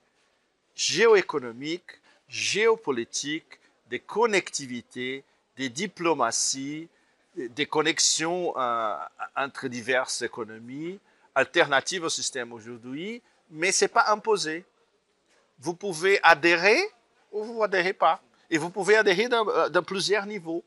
géoéconomique, 0.75 1.89
géopolitique, 2.27 3.59
de 3.89 3.97
connectivité, 3.97 5.23
des 5.57 5.69
diplomaties, 5.69 6.89
des 7.35 7.65
connexions 7.65 8.53
euh, 8.57 8.95
entre 9.35 9.67
diverses 9.67 10.21
économies, 10.21 10.99
alternatives 11.33 12.03
au 12.03 12.09
système 12.09 12.53
aujourd'hui, 12.53 13.21
mais 13.49 13.71
ce 13.71 13.85
n'est 13.85 13.89
pas 13.89 14.05
imposé. 14.07 14.65
Vous 15.59 15.73
pouvez 15.73 16.19
adhérer 16.23 16.79
ou 17.31 17.43
vous 17.43 17.63
adhérez 17.63 17.93
pas. 17.93 18.21
Et 18.49 18.57
vous 18.57 18.69
pouvez 18.69 18.95
adhérer 18.95 19.27
dans, 19.27 19.47
euh, 19.47 19.81
plusieurs 19.81 20.25
niveaux. 20.25 20.63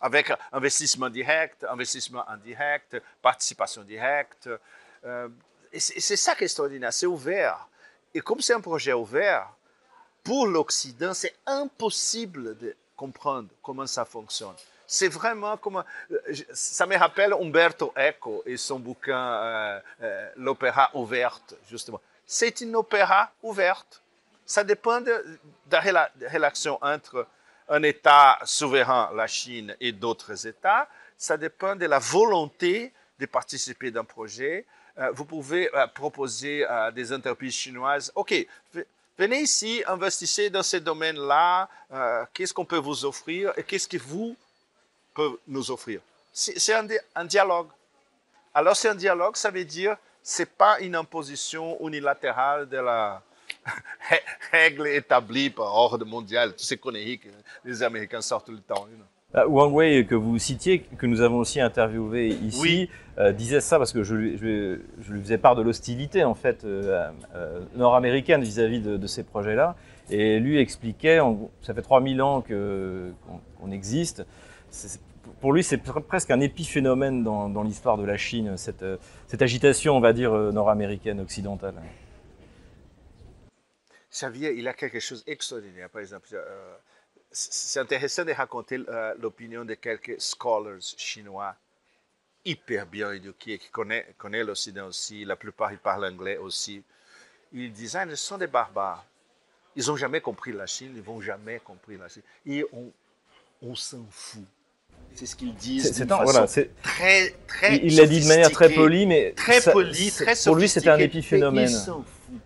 Avec 0.00 0.32
investissement 0.50 1.08
direct, 1.08 1.64
investissement 1.64 2.28
indirect, 2.28 3.00
participation 3.22 3.82
directe. 3.82 4.50
Euh, 5.04 5.28
et 5.72 5.78
c'est 5.80 6.16
ça 6.16 6.34
qui 6.34 6.42
est 6.42 6.46
extraordinaire, 6.46 6.92
c'est 6.92 7.06
ouvert. 7.06 7.68
Et 8.12 8.20
comme 8.20 8.40
c'est 8.40 8.52
un 8.52 8.60
projet 8.60 8.92
ouvert, 8.92 9.48
pour 10.24 10.46
l'Occident, 10.46 11.14
c'est 11.14 11.34
impossible 11.46 12.58
de 12.58 12.76
comprendre 13.02 13.48
comment 13.60 13.88
ça 13.88 14.04
fonctionne. 14.04 14.54
C'est 14.86 15.08
vraiment 15.08 15.56
comme... 15.56 15.82
Euh, 16.12 16.18
ça 16.52 16.86
me 16.86 16.96
rappelle 16.96 17.32
Umberto 17.32 17.92
Eco 17.96 18.44
et 18.46 18.56
son 18.56 18.78
bouquin 18.78 19.24
euh, 19.32 19.80
euh, 20.02 20.30
L'opéra 20.36 20.88
ouverte, 20.94 21.56
justement. 21.68 22.00
C'est 22.24 22.60
une 22.60 22.76
opéra 22.76 23.32
ouverte. 23.42 24.00
Ça 24.46 24.62
dépend 24.62 25.00
de, 25.00 25.14
la 25.68 26.10
relation 26.32 26.78
entre 26.80 27.26
un 27.68 27.82
État 27.82 28.38
souverain, 28.44 29.10
la 29.16 29.26
Chine, 29.26 29.74
et 29.80 29.90
d'autres 29.90 30.46
États. 30.46 30.86
Ça 31.18 31.36
dépend 31.36 31.74
de 31.74 31.86
la 31.86 31.98
volonté 31.98 32.92
de 33.18 33.26
participer 33.26 33.90
d'un 33.90 34.04
projet. 34.04 34.64
vous 35.12 35.24
pouvez 35.24 35.70
proposer 35.94 36.64
à 36.66 36.90
des 36.92 37.12
entreprises 37.12 37.54
chinoises, 37.54 38.12
OK, 38.14 38.34
Venez 39.18 39.42
ici, 39.42 39.82
investissez 39.86 40.48
dans 40.48 40.62
ces 40.62 40.80
domaines-là. 40.80 41.68
Euh, 41.92 42.24
qu'est-ce 42.32 42.54
qu'on 42.54 42.64
peut 42.64 42.78
vous 42.78 43.04
offrir 43.04 43.52
et 43.56 43.62
qu'est-ce 43.62 43.86
que 43.86 43.98
vous 43.98 44.36
pouvez 45.14 45.36
nous 45.46 45.70
offrir 45.70 46.00
C'est 46.32 46.74
un, 47.14 47.24
dialogue. 47.24 47.68
Alors, 48.54 48.74
c'est 48.74 48.88
un 48.88 48.94
dialogue, 48.94 49.36
ça 49.36 49.50
veut 49.50 49.64
dire 49.64 49.96
c'est 50.22 50.50
pas 50.50 50.78
une 50.80 50.94
imposition 50.94 51.76
unilatérale 51.86 52.68
de 52.68 52.76
la 52.78 53.22
règle 54.52 54.86
établie 54.86 55.50
par 55.50 55.74
ordre 55.74 56.06
mondial. 56.06 56.50
Toutes 56.50 56.60
ces 56.60 56.78
conneries 56.78 57.18
que 57.18 57.28
les 57.64 57.82
Américains 57.82 58.22
sortent 58.22 58.48
le 58.48 58.60
temps. 58.60 58.86
Uh, 59.34 59.46
Wang 59.48 59.72
Wei, 59.72 60.06
que 60.06 60.14
vous 60.14 60.38
citiez, 60.38 60.80
que 60.80 61.06
nous 61.06 61.22
avons 61.22 61.38
aussi 61.38 61.58
interviewé 61.58 62.28
ici, 62.28 62.90
euh, 63.18 63.32
disait 63.32 63.60
ça 63.60 63.78
parce 63.78 63.92
que 63.92 64.02
je, 64.02 64.36
je, 64.36 64.78
je, 65.00 65.12
lui 65.12 65.22
faisais 65.22 65.38
part 65.38 65.56
de 65.56 65.62
l'hostilité 65.62 66.22
en 66.22 66.34
fait 66.34 66.64
euh, 66.64 67.10
euh, 67.34 67.60
nord-américaine 67.74 68.42
vis-à-vis 68.42 68.80
de, 68.80 68.98
de, 68.98 69.06
ces 69.06 69.22
projets-là. 69.22 69.74
Et 70.10 70.38
lui 70.38 70.58
expliquait, 70.58 71.18
ça 71.62 71.72
fait 71.72 71.80
3000 71.80 72.20
ans 72.20 72.42
qu'on 72.42 73.70
existe. 73.70 74.26
Pour 75.40 75.54
lui, 75.54 75.62
c'est 75.62 75.78
presque 75.78 76.30
un 76.30 76.40
épiphénomène 76.40 77.22
dans, 77.22 77.48
dans 77.48 77.62
l'histoire 77.62 77.96
de 77.96 78.04
la 78.04 78.18
Chine, 78.18 78.56
cette, 78.58 78.84
cette, 79.28 79.40
agitation, 79.40 79.96
on 79.96 80.00
va 80.00 80.12
dire, 80.12 80.32
nord-américaine, 80.32 81.20
occidentale. 81.20 81.74
Xavier, 84.10 84.52
il 84.58 84.68
a 84.68 84.74
quelque 84.74 85.00
chose 85.00 85.24
d'extraordinaire. 85.24 85.88
Par 85.88 86.02
exemple, 86.02 86.28
c'est 87.32 87.80
intéressant 87.80 88.24
de 88.24 88.32
raconter 88.32 88.78
euh, 88.88 89.14
l'opinion 89.20 89.64
de 89.64 89.74
quelques 89.74 90.20
scholars 90.20 90.80
chinois 90.96 91.56
hyper 92.44 92.86
bien 92.86 93.12
éduqués, 93.12 93.58
qui 93.58 93.70
connaissent, 93.70 94.06
connaissent 94.18 94.46
l'Occident 94.46 94.86
aussi, 94.86 95.24
la 95.24 95.36
plupart 95.36 95.72
ils 95.72 95.78
parlent 95.78 96.04
anglais 96.04 96.36
aussi. 96.36 96.82
Ils 97.52 97.72
disent, 97.72 97.96
ah, 97.96 98.04
ils 98.08 98.16
sont 98.16 98.38
des 98.38 98.46
barbares. 98.46 99.04
Ils 99.76 99.86
n'ont 99.86 99.96
jamais 99.96 100.20
compris 100.20 100.52
la 100.52 100.66
Chine, 100.66 100.92
ils 100.94 101.02
vont 101.02 101.20
jamais 101.20 101.60
compris 101.60 101.96
la 101.96 102.08
Chine. 102.08 102.22
Et 102.46 102.64
on, 102.72 102.90
on 103.62 103.74
s'en 103.74 104.04
fout. 104.10 104.44
C'est 105.14 105.26
ce 105.26 105.36
qu'ils 105.36 105.54
disent. 105.54 105.92
C'est 105.92 106.08
voilà, 106.08 106.46
très, 106.82 107.34
très. 107.46 107.76
Il 107.76 107.96
l'a 107.96 108.06
dit 108.06 108.20
de 108.20 108.28
manière 108.28 108.50
très 108.50 108.70
polie, 108.70 109.06
mais 109.06 109.32
très 109.32 109.60
polie, 109.60 110.10
très 110.10 110.34
Pour 110.44 110.56
lui, 110.56 110.68
c'était 110.68 110.88
un 110.88 110.98
épiphénomène. 110.98 111.68
Il 111.68 111.70
s'en 111.70 112.02
fout. 112.02 112.40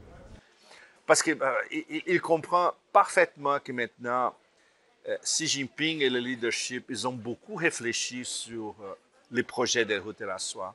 Parce 1.06 1.22
qu'il 1.22 1.36
euh, 1.40 1.82
il 2.06 2.20
comprend 2.20 2.72
parfaitement 2.92 3.60
que 3.60 3.70
maintenant, 3.70 4.34
Xi 5.22 5.46
Jinping 5.46 6.02
et 6.02 6.10
le 6.10 6.18
leadership, 6.18 6.86
ils 6.88 7.06
ont 7.06 7.12
beaucoup 7.12 7.54
réfléchi 7.54 8.24
sur 8.24 8.74
euh, 8.82 8.94
les 9.30 9.42
projets 9.42 9.84
des 9.84 9.98
routes 9.98 10.18
de 10.18 10.24
la 10.24 10.38
soie, 10.38 10.74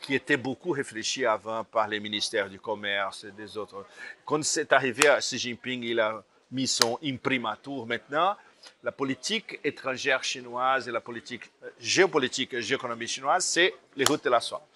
qui 0.00 0.14
étaient 0.14 0.36
beaucoup 0.36 0.70
réfléchis 0.70 1.24
avant 1.24 1.64
par 1.64 1.86
les 1.86 2.00
ministères 2.00 2.48
du 2.48 2.58
Commerce 2.58 3.24
et 3.24 3.30
des 3.30 3.56
autres. 3.56 3.86
Quand 4.24 4.42
c'est 4.44 4.72
arrivé 4.72 5.08
à 5.08 5.18
Xi 5.20 5.38
Jinping, 5.38 5.82
il 5.84 6.00
a 6.00 6.22
mis 6.50 6.66
son 6.66 6.98
imprimatur. 7.04 7.86
Maintenant, 7.86 8.36
la 8.82 8.90
politique 8.90 9.60
étrangère 9.62 10.24
chinoise 10.24 10.88
et 10.88 10.90
la 10.90 11.00
politique 11.00 11.44
euh, 11.62 11.70
géopolitique 11.78 12.54
et 12.54 12.62
géoéconomie 12.62 13.06
chinoise, 13.06 13.44
c'est 13.44 13.74
les 13.96 14.04
routes 14.04 14.24
de 14.24 14.30
la 14.30 14.40
soie. 14.40 14.66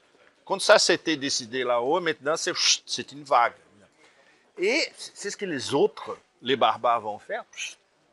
Quand 0.44 0.60
ça 0.60 0.78
s'était 0.78 1.16
décidé 1.16 1.64
là-haut, 1.64 2.00
maintenant, 2.00 2.34
c'est 2.36 3.12
une 3.12 3.22
vague. 3.22 3.54
Et 4.58 4.80
c'est 4.96 5.30
ce 5.30 5.36
que 5.36 5.44
les 5.44 5.72
autres, 5.72 6.18
les 6.42 6.56
barbares, 6.56 7.00
vont 7.00 7.18
faire. 7.18 7.44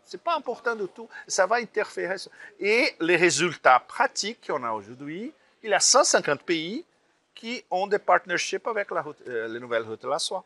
C'est 0.10 0.24
pas 0.24 0.36
important 0.36 0.76
du 0.76 0.88
tout. 0.88 1.08
Ça 1.28 1.46
va 1.46 1.58
interférer. 1.58 2.16
Et 2.60 2.96
les 3.00 3.16
résultats 3.16 3.80
pratiques 3.88 4.40
qu'on 4.48 4.64
a 4.64 4.72
aujourd'hui, 4.72 5.32
il 5.62 5.70
y 5.70 5.74
a 5.74 5.80
150 5.80 6.42
pays 6.42 6.84
qui 7.36 7.64
ont 7.70 7.86
des 7.86 8.00
partnerships 8.00 8.66
avec 8.66 8.88
euh, 8.92 9.48
les 9.48 9.60
nouvelles 9.60 9.84
routes 9.84 10.02
de 10.02 10.08
la 10.08 10.18
soie. 10.18 10.44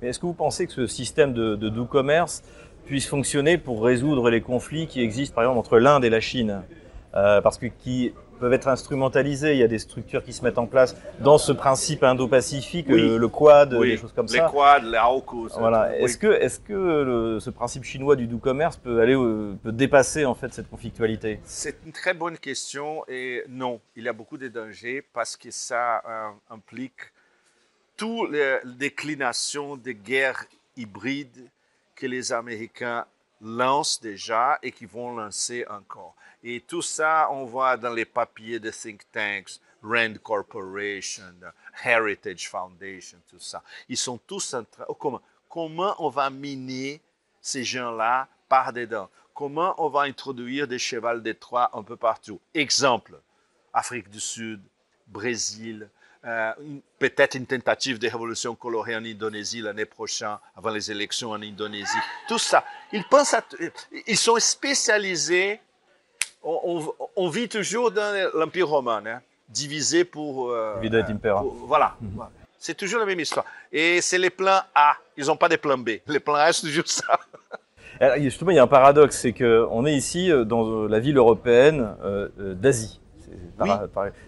Mais 0.00 0.08
est-ce 0.08 0.18
que 0.18 0.24
vous 0.24 0.32
pensez 0.32 0.66
que 0.66 0.72
ce 0.72 0.86
système 0.86 1.34
de, 1.34 1.56
de 1.56 1.68
doux 1.68 1.84
commerce 1.84 2.42
puisse 2.86 3.06
fonctionner 3.06 3.58
pour 3.58 3.84
résoudre 3.84 4.30
les 4.30 4.40
conflits 4.40 4.86
qui 4.86 5.02
existent, 5.02 5.34
par 5.34 5.44
exemple, 5.44 5.58
entre 5.58 5.78
l'Inde 5.78 6.06
et 6.06 6.10
la 6.10 6.20
Chine? 6.20 6.62
Euh, 7.14 7.42
Parce 7.42 7.58
que 7.58 7.66
qui 7.66 8.14
peuvent 8.42 8.52
être 8.52 8.66
instrumentalisés. 8.66 9.52
Il 9.52 9.58
y 9.58 9.62
a 9.62 9.68
des 9.68 9.78
structures 9.78 10.24
qui 10.24 10.32
se 10.32 10.42
mettent 10.42 10.58
en 10.58 10.66
place 10.66 10.96
dans 11.20 11.38
ce 11.38 11.52
principe 11.52 12.02
indo-pacifique, 12.02 12.88
le, 12.88 13.28
Quad, 13.28 13.72
des 13.72 13.96
choses 13.96 14.12
comme 14.12 14.26
ça. 14.26 14.44
Les 14.44 14.50
Quad, 14.50 14.82
les 14.82 14.98
AUKUS. 14.98 15.52
Voilà. 15.58 15.96
Est-ce 15.96 16.18
que, 16.18 16.26
est-ce 16.26 16.58
que 16.58 17.38
ce 17.40 17.50
principe 17.50 17.84
chinois 17.84 18.16
du 18.16 18.26
doux 18.26 18.38
commerce 18.38 18.76
peut 18.76 19.00
aller, 19.00 19.14
euh, 19.14 19.54
peut 19.62 19.70
dépasser 19.70 20.24
en 20.24 20.34
fait 20.34 20.52
cette 20.52 20.68
conflictualité? 20.68 21.38
C'est 21.44 21.76
une 21.86 21.92
très 21.92 22.14
bonne 22.14 22.36
question 22.36 23.04
et 23.06 23.44
non, 23.48 23.80
il 23.94 24.04
y 24.04 24.08
a 24.08 24.12
beaucoup 24.12 24.38
de 24.38 24.48
dangers 24.48 25.04
parce 25.12 25.36
que 25.36 25.52
ça 25.52 26.02
euh, 26.04 26.30
implique 26.50 27.12
toutes 27.96 28.32
les 28.32 28.58
déclinations 28.64 29.76
de 29.76 29.92
guerres 29.92 30.46
hybrides 30.76 31.48
que 31.94 32.06
les 32.06 32.32
Américains 32.32 33.06
lancent 33.42 34.00
déjà 34.00 34.58
et 34.62 34.72
qui 34.72 34.86
vont 34.86 35.14
lancer 35.14 35.66
encore. 35.68 36.14
Et 36.42 36.60
tout 36.60 36.82
ça, 36.82 37.28
on 37.30 37.44
voit 37.44 37.76
dans 37.76 37.92
les 37.92 38.04
papiers 38.04 38.58
de 38.58 38.70
think 38.70 39.02
tanks, 39.12 39.60
Rand 39.82 40.14
Corporation, 40.22 41.34
Heritage 41.84 42.48
Foundation, 42.48 43.18
tout 43.28 43.40
ça. 43.40 43.62
Ils 43.88 43.96
sont 43.96 44.18
tous 44.18 44.54
en 44.54 44.64
train... 44.64 44.84
Oh, 44.88 44.94
comment, 44.94 45.20
comment 45.48 45.94
on 45.98 46.08
va 46.08 46.30
miner 46.30 47.00
ces 47.40 47.64
gens-là 47.64 48.28
par 48.48 48.72
dedans 48.72 49.10
Comment 49.34 49.74
on 49.78 49.88
va 49.88 50.02
introduire 50.02 50.68
des 50.68 50.78
chevals 50.78 51.22
de 51.22 51.32
Troie 51.32 51.70
un 51.72 51.82
peu 51.82 51.96
partout? 51.96 52.40
Exemple, 52.54 53.18
Afrique 53.72 54.10
du 54.10 54.20
Sud, 54.20 54.60
Brésil, 55.06 55.88
euh, 56.24 56.52
peut-être 56.98 57.34
une 57.34 57.46
tentative 57.46 57.98
de 57.98 58.08
révolution 58.08 58.54
colorée 58.54 58.94
en 58.96 59.04
Indonésie 59.04 59.60
l'année 59.60 59.86
prochaine, 59.86 60.36
avant 60.56 60.70
les 60.70 60.90
élections 60.90 61.30
en 61.30 61.42
Indonésie. 61.42 61.98
Tout 62.28 62.38
ça. 62.38 62.64
Ils 62.92 63.04
pensent 63.04 63.34
à, 63.34 63.42
ils 64.06 64.16
sont 64.16 64.38
spécialisés 64.38 65.60
on, 66.44 67.28
vit 67.28 67.48
toujours 67.48 67.90
dans 67.90 68.30
l'Empire 68.34 68.68
romain, 68.68 69.02
hein, 69.06 69.20
divisé 69.48 70.04
pour... 70.04 70.50
Euh, 70.50 70.76
Impera. 70.82 71.44
voilà. 71.66 71.94
Mhm. 72.00 72.24
C'est 72.58 72.76
toujours 72.76 73.00
la 73.00 73.06
même 73.06 73.20
histoire. 73.20 73.44
Et 73.72 74.00
c'est 74.00 74.18
les 74.18 74.30
plans 74.30 74.60
A. 74.74 74.94
Ils 75.16 75.26
n'ont 75.26 75.36
pas 75.36 75.48
des 75.48 75.56
plans 75.56 75.78
B. 75.78 75.90
Les 76.06 76.20
plans 76.20 76.34
A, 76.34 76.52
c'est 76.52 76.66
toujours 76.66 76.86
ça. 76.86 77.18
justement, 78.18 78.50
il 78.52 78.56
y 78.56 78.58
a 78.58 78.62
un 78.62 78.68
paradoxe, 78.68 79.18
c'est 79.18 79.32
qu'on 79.32 79.84
est 79.86 79.94
ici 79.94 80.30
euh, 80.30 80.44
dans 80.44 80.84
euh, 80.84 80.88
la 80.88 81.00
ville 81.00 81.16
européenne 81.16 81.94
d'Asie. 82.38 83.00
Oui. 83.60 83.70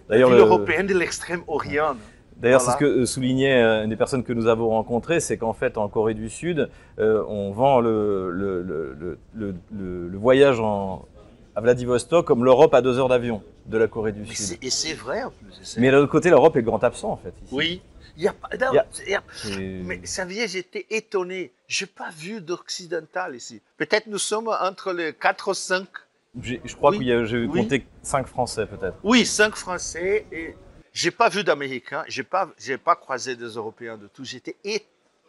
D'ailleurs, 0.09 0.29
le- 0.29 0.37
européenne 0.37 0.87
de 0.87 0.97
l'extrême-orient. 0.97 1.95
D'ailleurs, 2.37 2.61
c'est 2.61 2.71
ce 2.71 2.77
que 2.77 2.85
euh, 2.85 3.05
soulignait 3.05 3.63
euh, 3.63 3.83
une 3.83 3.89
des 3.89 3.95
personnes 3.95 4.23
que 4.23 4.33
nous 4.33 4.47
avons 4.47 4.69
rencontrées, 4.69 5.21
c'est 5.21 5.37
qu'en 5.37 5.53
fait, 5.53 5.77
en 5.77 5.87
Corée 5.87 6.13
du 6.13 6.29
Sud, 6.29 6.69
euh, 6.99 7.23
on 7.29 7.51
vend 7.51 7.79
le, 7.79 9.17
voyage 10.17 10.59
en, 10.59 11.05
à 11.55 11.61
Vladivostok 11.61 12.25
comme 12.25 12.43
l'Europe 12.43 12.73
à 12.73 12.81
deux 12.81 12.97
heures 12.99 13.07
d'avion 13.09 13.41
de 13.67 13.77
la 13.77 13.87
Corée 13.87 14.11
du 14.11 14.21
Mais 14.21 14.33
Sud. 14.35 14.57
Et 14.61 14.69
c'est 14.69 14.93
vrai 14.93 15.23
en 15.23 15.31
plus. 15.31 15.77
Mais 15.77 15.89
de 15.91 15.95
l'autre 15.95 16.11
côté, 16.11 16.29
l'Europe 16.29 16.55
est 16.55 16.59
le 16.59 16.65
grand 16.65 16.83
absent, 16.83 17.11
en 17.11 17.17
fait. 17.17 17.33
ici. 17.45 17.53
Oui. 17.55 17.81
Il 18.17 18.23
y 18.23 18.29
a 18.29 18.33
pas. 18.33 18.47
non, 18.57 18.79
il 19.05 19.11
y 19.11 19.15
a- 19.15 19.23
Mais 19.83 19.99
saviez, 20.05 20.47
j'étais 20.47 20.85
étonné. 20.89 21.51
Je 21.67 21.83
n'ai 21.83 21.91
pas 21.93 22.09
vu 22.17 22.39
d'occidental 22.39 23.35
ici. 23.35 23.61
Peut-être 23.77 24.07
nous 24.07 24.17
sommes 24.19 24.47
entre 24.47 24.93
les 24.93 25.11
4 25.13 25.49
ou 25.49 25.53
5. 25.53 25.85
Je 26.41 26.75
crois 26.75 26.91
Oui. 26.91 27.11
a, 27.11 27.23
j'ai 27.25 27.45
Oui. 27.45 27.61
compté 27.61 27.85
cinq 28.01 28.27
Français, 28.27 28.65
peut-être. 28.65 28.97
Oui, 29.03 29.25
5 29.25 29.55
Français. 29.55 30.25
Et 30.31 30.55
j'ai 30.93 31.11
pas 31.11 31.29
vu 31.29 31.43
d'Américains. 31.43 32.03
J'ai 32.07 32.23
pas, 32.23 32.49
j'ai 32.57 32.77
pas 32.77 32.95
croisé 32.95 33.35
des 33.35 33.45
Européens 33.47 33.97
de 33.97 34.07
tout. 34.07 34.23
J'étais 34.25 34.55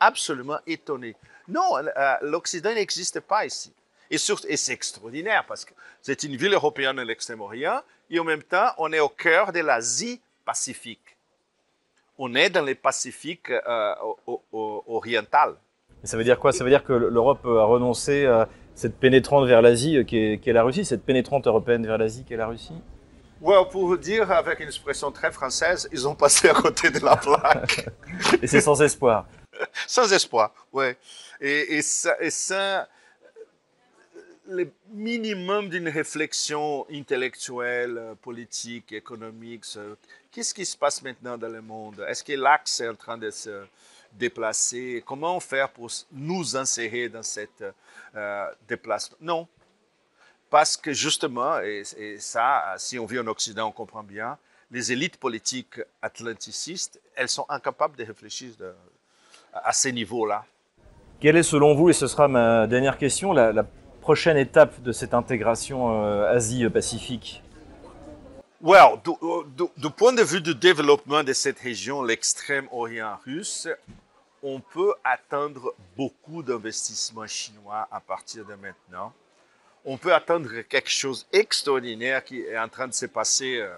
absolument 0.00 0.58
étonné. 0.66 1.14
Non, 1.48 1.76
euh, 1.78 2.14
l'Occident 2.22 2.74
n'existe 2.74 3.20
pas 3.20 3.46
ici. 3.46 3.72
Et, 4.10 4.18
surtout- 4.18 4.46
et 4.48 4.56
c'est 4.56 4.72
extraordinaire 4.72 5.44
parce 5.46 5.64
que 5.64 5.72
c'est 6.02 6.22
une 6.24 6.36
ville 6.36 6.52
européenne 6.54 6.96
de 6.96 7.02
l'extrême-orient 7.02 7.80
et 8.10 8.18
en 8.20 8.24
même 8.24 8.42
temps, 8.42 8.70
on 8.78 8.92
est 8.92 9.00
au 9.00 9.08
cœur 9.08 9.52
de 9.52 9.60
l'Asie 9.60 10.20
Pacifique. 10.44 11.16
On 12.18 12.34
est 12.34 12.50
dans 12.50 12.64
le 12.64 12.74
Pacifique 12.74 13.50
euh, 13.50 13.94
oriental. 14.86 15.54
Et 16.02 16.06
ça 16.06 16.16
veut 16.16 16.24
dire 16.24 16.38
quoi? 16.38 16.52
Ça 16.52 16.62
veut 16.64 16.70
dire 16.70 16.84
que 16.84 16.92
l'Europe 16.92 17.44
a 17.46 17.64
renoncé 17.64 18.26
cette 18.76 18.96
pénétrante 19.00 19.48
vers 19.48 19.60
l'Asie 19.62 19.96
euh, 19.96 20.04
qui 20.04 20.16
est, 20.18 20.38
qui 20.38 20.50
est 20.50 20.52
la 20.52 20.62
Russie, 20.62 20.84
cette 20.84 21.02
pénétrante 21.04 21.48
européenne 21.48 21.84
vers 21.84 21.98
l'Asie 21.98 22.22
qui 22.24 22.34
est 22.34 22.36
la 22.36 22.46
Russie 22.46 22.74
Ouais, 23.40 23.56
pour 23.70 23.86
vous 23.86 23.96
dire 23.96 24.30
avec 24.30 24.60
une 24.60 24.68
expression 24.68 25.10
très 25.10 25.30
française, 25.32 25.88
ils 25.92 26.06
ont 26.06 26.14
passé 26.14 26.48
à 26.48 26.54
côté 26.54 26.88
de 26.90 27.00
la 27.04 27.16
plaque. 27.26 27.86
Et 28.40 28.46
c'est 28.46 28.60
sans 28.62 28.80
espoir. 28.80 29.26
Sans 29.86 30.10
espoir, 30.12 30.52
ouais. 30.72 30.96
Et, 31.40 31.76
et 31.76 31.82
ça, 31.82 32.16
et 32.20 32.30
ça, 32.30 32.88
le 34.48 34.70
minimum 34.92 35.68
d'une 35.68 35.88
réflexion 35.88 36.86
intellectuelle, 36.90 38.00
politique, 38.22 38.92
économique. 38.92 39.64
ce- 39.64 39.96
Qu'est-ce 40.32 40.54
qui 40.54 40.64
se 40.64 40.76
passe 40.76 41.02
maintenant 41.02 41.36
dans 41.36 41.48
le 41.48 41.60
monde? 41.62 42.04
Est-ce 42.08 42.22
que 42.24 42.32
l'axe 42.34 42.80
est 42.80 42.88
en 42.88 42.94
train 42.94 43.18
de 43.18 43.30
se 43.30 43.50
déplacer? 44.18 45.02
Comment 45.06 45.38
faire 45.40 45.68
pour 45.70 45.90
nous 46.12 46.56
insérer 46.56 47.08
dans 47.08 47.22
cette 47.22 47.64
euh, 48.14 48.46
déplacement? 48.68 49.16
Non. 49.20 49.48
Parce 50.48 50.76
que 50.76 50.92
justement, 50.92 51.60
et, 51.60 51.82
et 51.98 52.18
ça, 52.18 52.74
si 52.78 52.98
on 52.98 53.06
vit 53.06 53.18
en 53.18 53.26
Occident, 53.26 53.68
on 53.68 53.72
comprend 53.72 54.02
bien, 54.02 54.38
les 54.70 54.92
élites 54.92 55.16
politiques 55.16 55.80
atlanticistes, 56.02 57.00
elles 57.14 57.28
sont 57.28 57.46
incapables 57.48 57.96
de 57.96 58.04
réfléchir 58.04 58.50
de- 58.58 58.74
à 59.52 59.72
ces 59.72 59.92
niveaux-là. 59.92 60.44
Quelle 61.20 61.36
est 61.36 61.42
selon 61.42 61.74
vous, 61.74 61.88
et 61.88 61.92
ce 61.92 62.06
sera 62.06 62.28
ma 62.28 62.66
dernière 62.66 62.98
question, 62.98 63.32
la, 63.32 63.52
la 63.52 63.64
prochaine 64.00 64.36
étape 64.36 64.82
de 64.82 64.92
cette 64.92 65.14
intégration 65.14 66.04
euh, 66.04 66.34
Asie-Pacifique? 66.36 67.42
Well, 68.60 69.00
du, 69.04 69.12
du- 69.56 69.70
du 69.76 69.90
point 69.90 70.12
de 70.12 70.22
vue 70.22 70.40
du 70.40 70.54
développement 70.54 71.22
de 71.22 71.32
cette 71.32 71.58
région, 71.58 72.02
l'extrême-orient 72.02 73.18
russe, 73.24 73.68
on 74.48 74.60
peut 74.60 74.94
attendre 75.02 75.74
beaucoup 75.96 76.40
d'investissements 76.40 77.26
chinois 77.26 77.88
à 77.90 77.98
partir 77.98 78.44
de 78.44 78.54
maintenant. 78.54 79.12
On 79.84 79.98
peut 79.98 80.14
attendre 80.14 80.60
quelque 80.60 80.88
chose 80.88 81.26
d'extraordinaire 81.32 82.22
qui 82.22 82.42
est 82.42 82.56
en 82.56 82.68
train 82.68 82.86
de 82.86 82.94
se 82.94 83.06
passer 83.06 83.56
euh, 83.56 83.74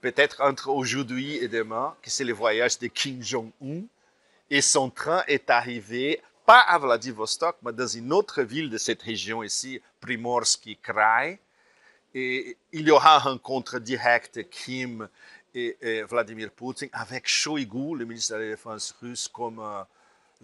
peut-être 0.00 0.42
entre 0.42 0.68
aujourd'hui 0.68 1.38
et 1.38 1.48
demain, 1.48 1.96
que 2.02 2.08
c'est 2.08 2.22
le 2.22 2.32
voyage 2.32 2.78
de 2.78 2.86
Kim 2.86 3.20
Jong-un. 3.20 3.82
Et 4.48 4.60
son 4.60 4.90
train 4.90 5.24
est 5.26 5.50
arrivé, 5.50 6.22
pas 6.46 6.60
à 6.60 6.78
Vladivostok, 6.78 7.56
mais 7.62 7.72
dans 7.72 7.88
une 7.88 8.12
autre 8.12 8.42
ville 8.42 8.70
de 8.70 8.78
cette 8.78 9.02
région 9.02 9.42
ici, 9.42 9.80
Primorsky 10.00 10.76
Krai. 10.76 11.40
Et 12.14 12.56
il 12.70 12.86
y 12.86 12.92
aura 12.92 13.16
une 13.16 13.32
rencontre 13.32 13.80
directe 13.80 14.48
Kim 14.50 15.08
et, 15.54 15.76
et 15.80 16.02
Vladimir 16.02 16.50
Poutine 16.50 16.88
avec 16.92 17.28
Shoigu, 17.28 17.96
le 17.96 18.04
ministre 18.04 18.34
de 18.36 18.40
la 18.42 18.48
Défense 18.50 18.94
russe, 19.00 19.28
comme 19.32 19.60
euh, 19.60 19.82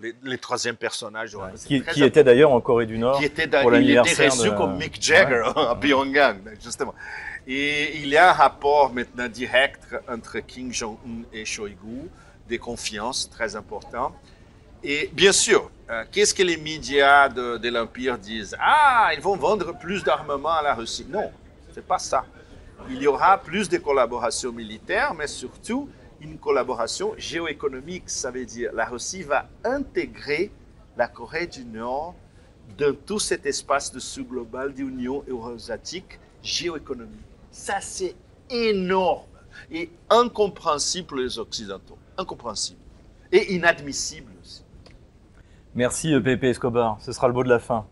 le, 0.01 0.13
le 0.23 0.39
troisième 0.39 0.77
personnage. 0.77 1.37
Qui, 1.67 1.83
était 2.03 2.25
d'ailleurs 2.25 2.53
en 2.53 2.61
Corée 2.61 2.87
du 2.87 2.99
Nord 2.99 3.19
qui 3.19 3.25
était 3.25 3.47
pour 3.49 3.75
il 3.75 3.91
était 3.91 4.29
reçu 4.29 4.51
de- 4.51 4.57
comme 4.57 4.77
Mick 4.77 5.01
Jagger 5.03 5.43
à 5.57 5.75
Pyongyang, 5.75 6.39
justement. 6.63 6.95
Et 7.47 7.97
il 7.99 8.09
y 8.09 8.17
a 8.17 8.31
un 8.31 8.33
rapport 8.33 8.93
maintenant 8.93 9.29
direct 9.29 9.81
entre 10.09 10.39
Kim 10.41 10.73
Jong-un 10.73 11.23
et 11.33 11.45
Shoigu, 11.45 12.09
de 12.49 12.57
confiance 12.57 13.29
très 13.31 13.57
important. 13.57 14.15
Et 14.83 15.11
bien 15.13 15.33
sûr, 15.33 15.71
euh, 15.91 16.05
qu'est-ce 16.11 16.35
que 16.35 16.43
les 16.43 16.57
médias 16.57 17.29
de, 17.29 17.59
de 17.59 17.69
l'Empire 17.69 18.17
disent? 18.17 18.57
Ah, 18.61 19.11
ils 19.15 19.21
vont 19.21 19.37
vendre 19.37 19.77
plus 19.79 20.03
d'armement 20.05 20.51
à 20.53 20.63
la 20.63 20.75
Russie. 20.75 21.07
Non, 21.09 21.31
c'est 21.75 21.85
pas 21.87 21.99
ça. 21.99 22.25
Il 22.89 23.03
y 23.03 23.07
aura 23.07 23.39
plus 23.39 23.69
de 23.69 23.79
collaboration 23.79 24.53
militaire, 24.53 25.15
mais 25.15 25.27
surtout 25.27 25.89
une 26.21 26.39
collaboration 26.39 27.15
géoéconomique. 27.17 28.09
Ça 28.09 28.31
veut 28.31 28.45
dire 28.45 28.71
la 28.73 28.87
Russie 28.87 29.23
va 29.23 29.49
intégrer 29.65 30.51
la 30.97 31.09
Corée 31.09 31.47
du 31.47 31.65
Nord 31.65 32.15
dans 32.79 32.95
tout 32.95 33.19
cet 33.19 33.47
espace 33.47 33.93
de 33.93 33.99
sous-global 33.99 34.73
d'Union 34.73 35.25
euro-asiatique 35.29 36.19
géoéconomique. 36.43 37.21
Ça, 37.51 37.81
c'est 37.81 38.15
énorme 38.49 39.27
et 39.71 39.91
incompréhensible 40.09 41.07
pour 41.07 41.17
les 41.19 41.39
Occidentaux. 41.39 41.99
Incompréhensible. 42.17 42.79
Et 43.33 43.55
inadmissible 43.55 44.33
aussi. 44.43 44.65
Merci 45.75 46.13
euh, 46.15 46.21
Pepe 46.21 46.45
Escobar, 46.45 46.99
ce 47.01 47.13
sera 47.13 47.29
le 47.29 47.35
mot 47.35 47.45
de 47.45 47.49
la 47.49 47.61
fin. 47.61 47.87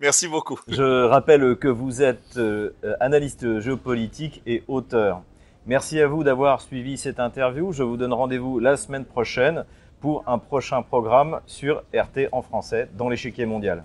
Merci 0.00 0.28
beaucoup. 0.28 0.60
Je 0.68 1.06
rappelle 1.06 1.56
que 1.56 1.66
vous 1.66 2.02
êtes 2.02 2.36
euh, 2.36 2.70
analyste 3.00 3.58
géopolitique 3.58 4.42
et 4.46 4.62
auteur. 4.68 5.22
Merci 5.66 6.00
à 6.00 6.06
vous 6.06 6.22
d'avoir 6.22 6.60
suivi 6.60 6.96
cette 6.96 7.18
interview. 7.18 7.72
Je 7.72 7.82
vous 7.82 7.96
donne 7.96 8.12
rendez-vous 8.12 8.60
la 8.60 8.76
semaine 8.76 9.04
prochaine 9.04 9.64
pour 10.00 10.22
un 10.28 10.38
prochain 10.38 10.82
programme 10.82 11.40
sur 11.46 11.82
RT 11.92 12.28
en 12.30 12.42
français 12.42 12.88
dans 12.96 13.08
l'échiquier 13.08 13.44
mondial. 13.44 13.82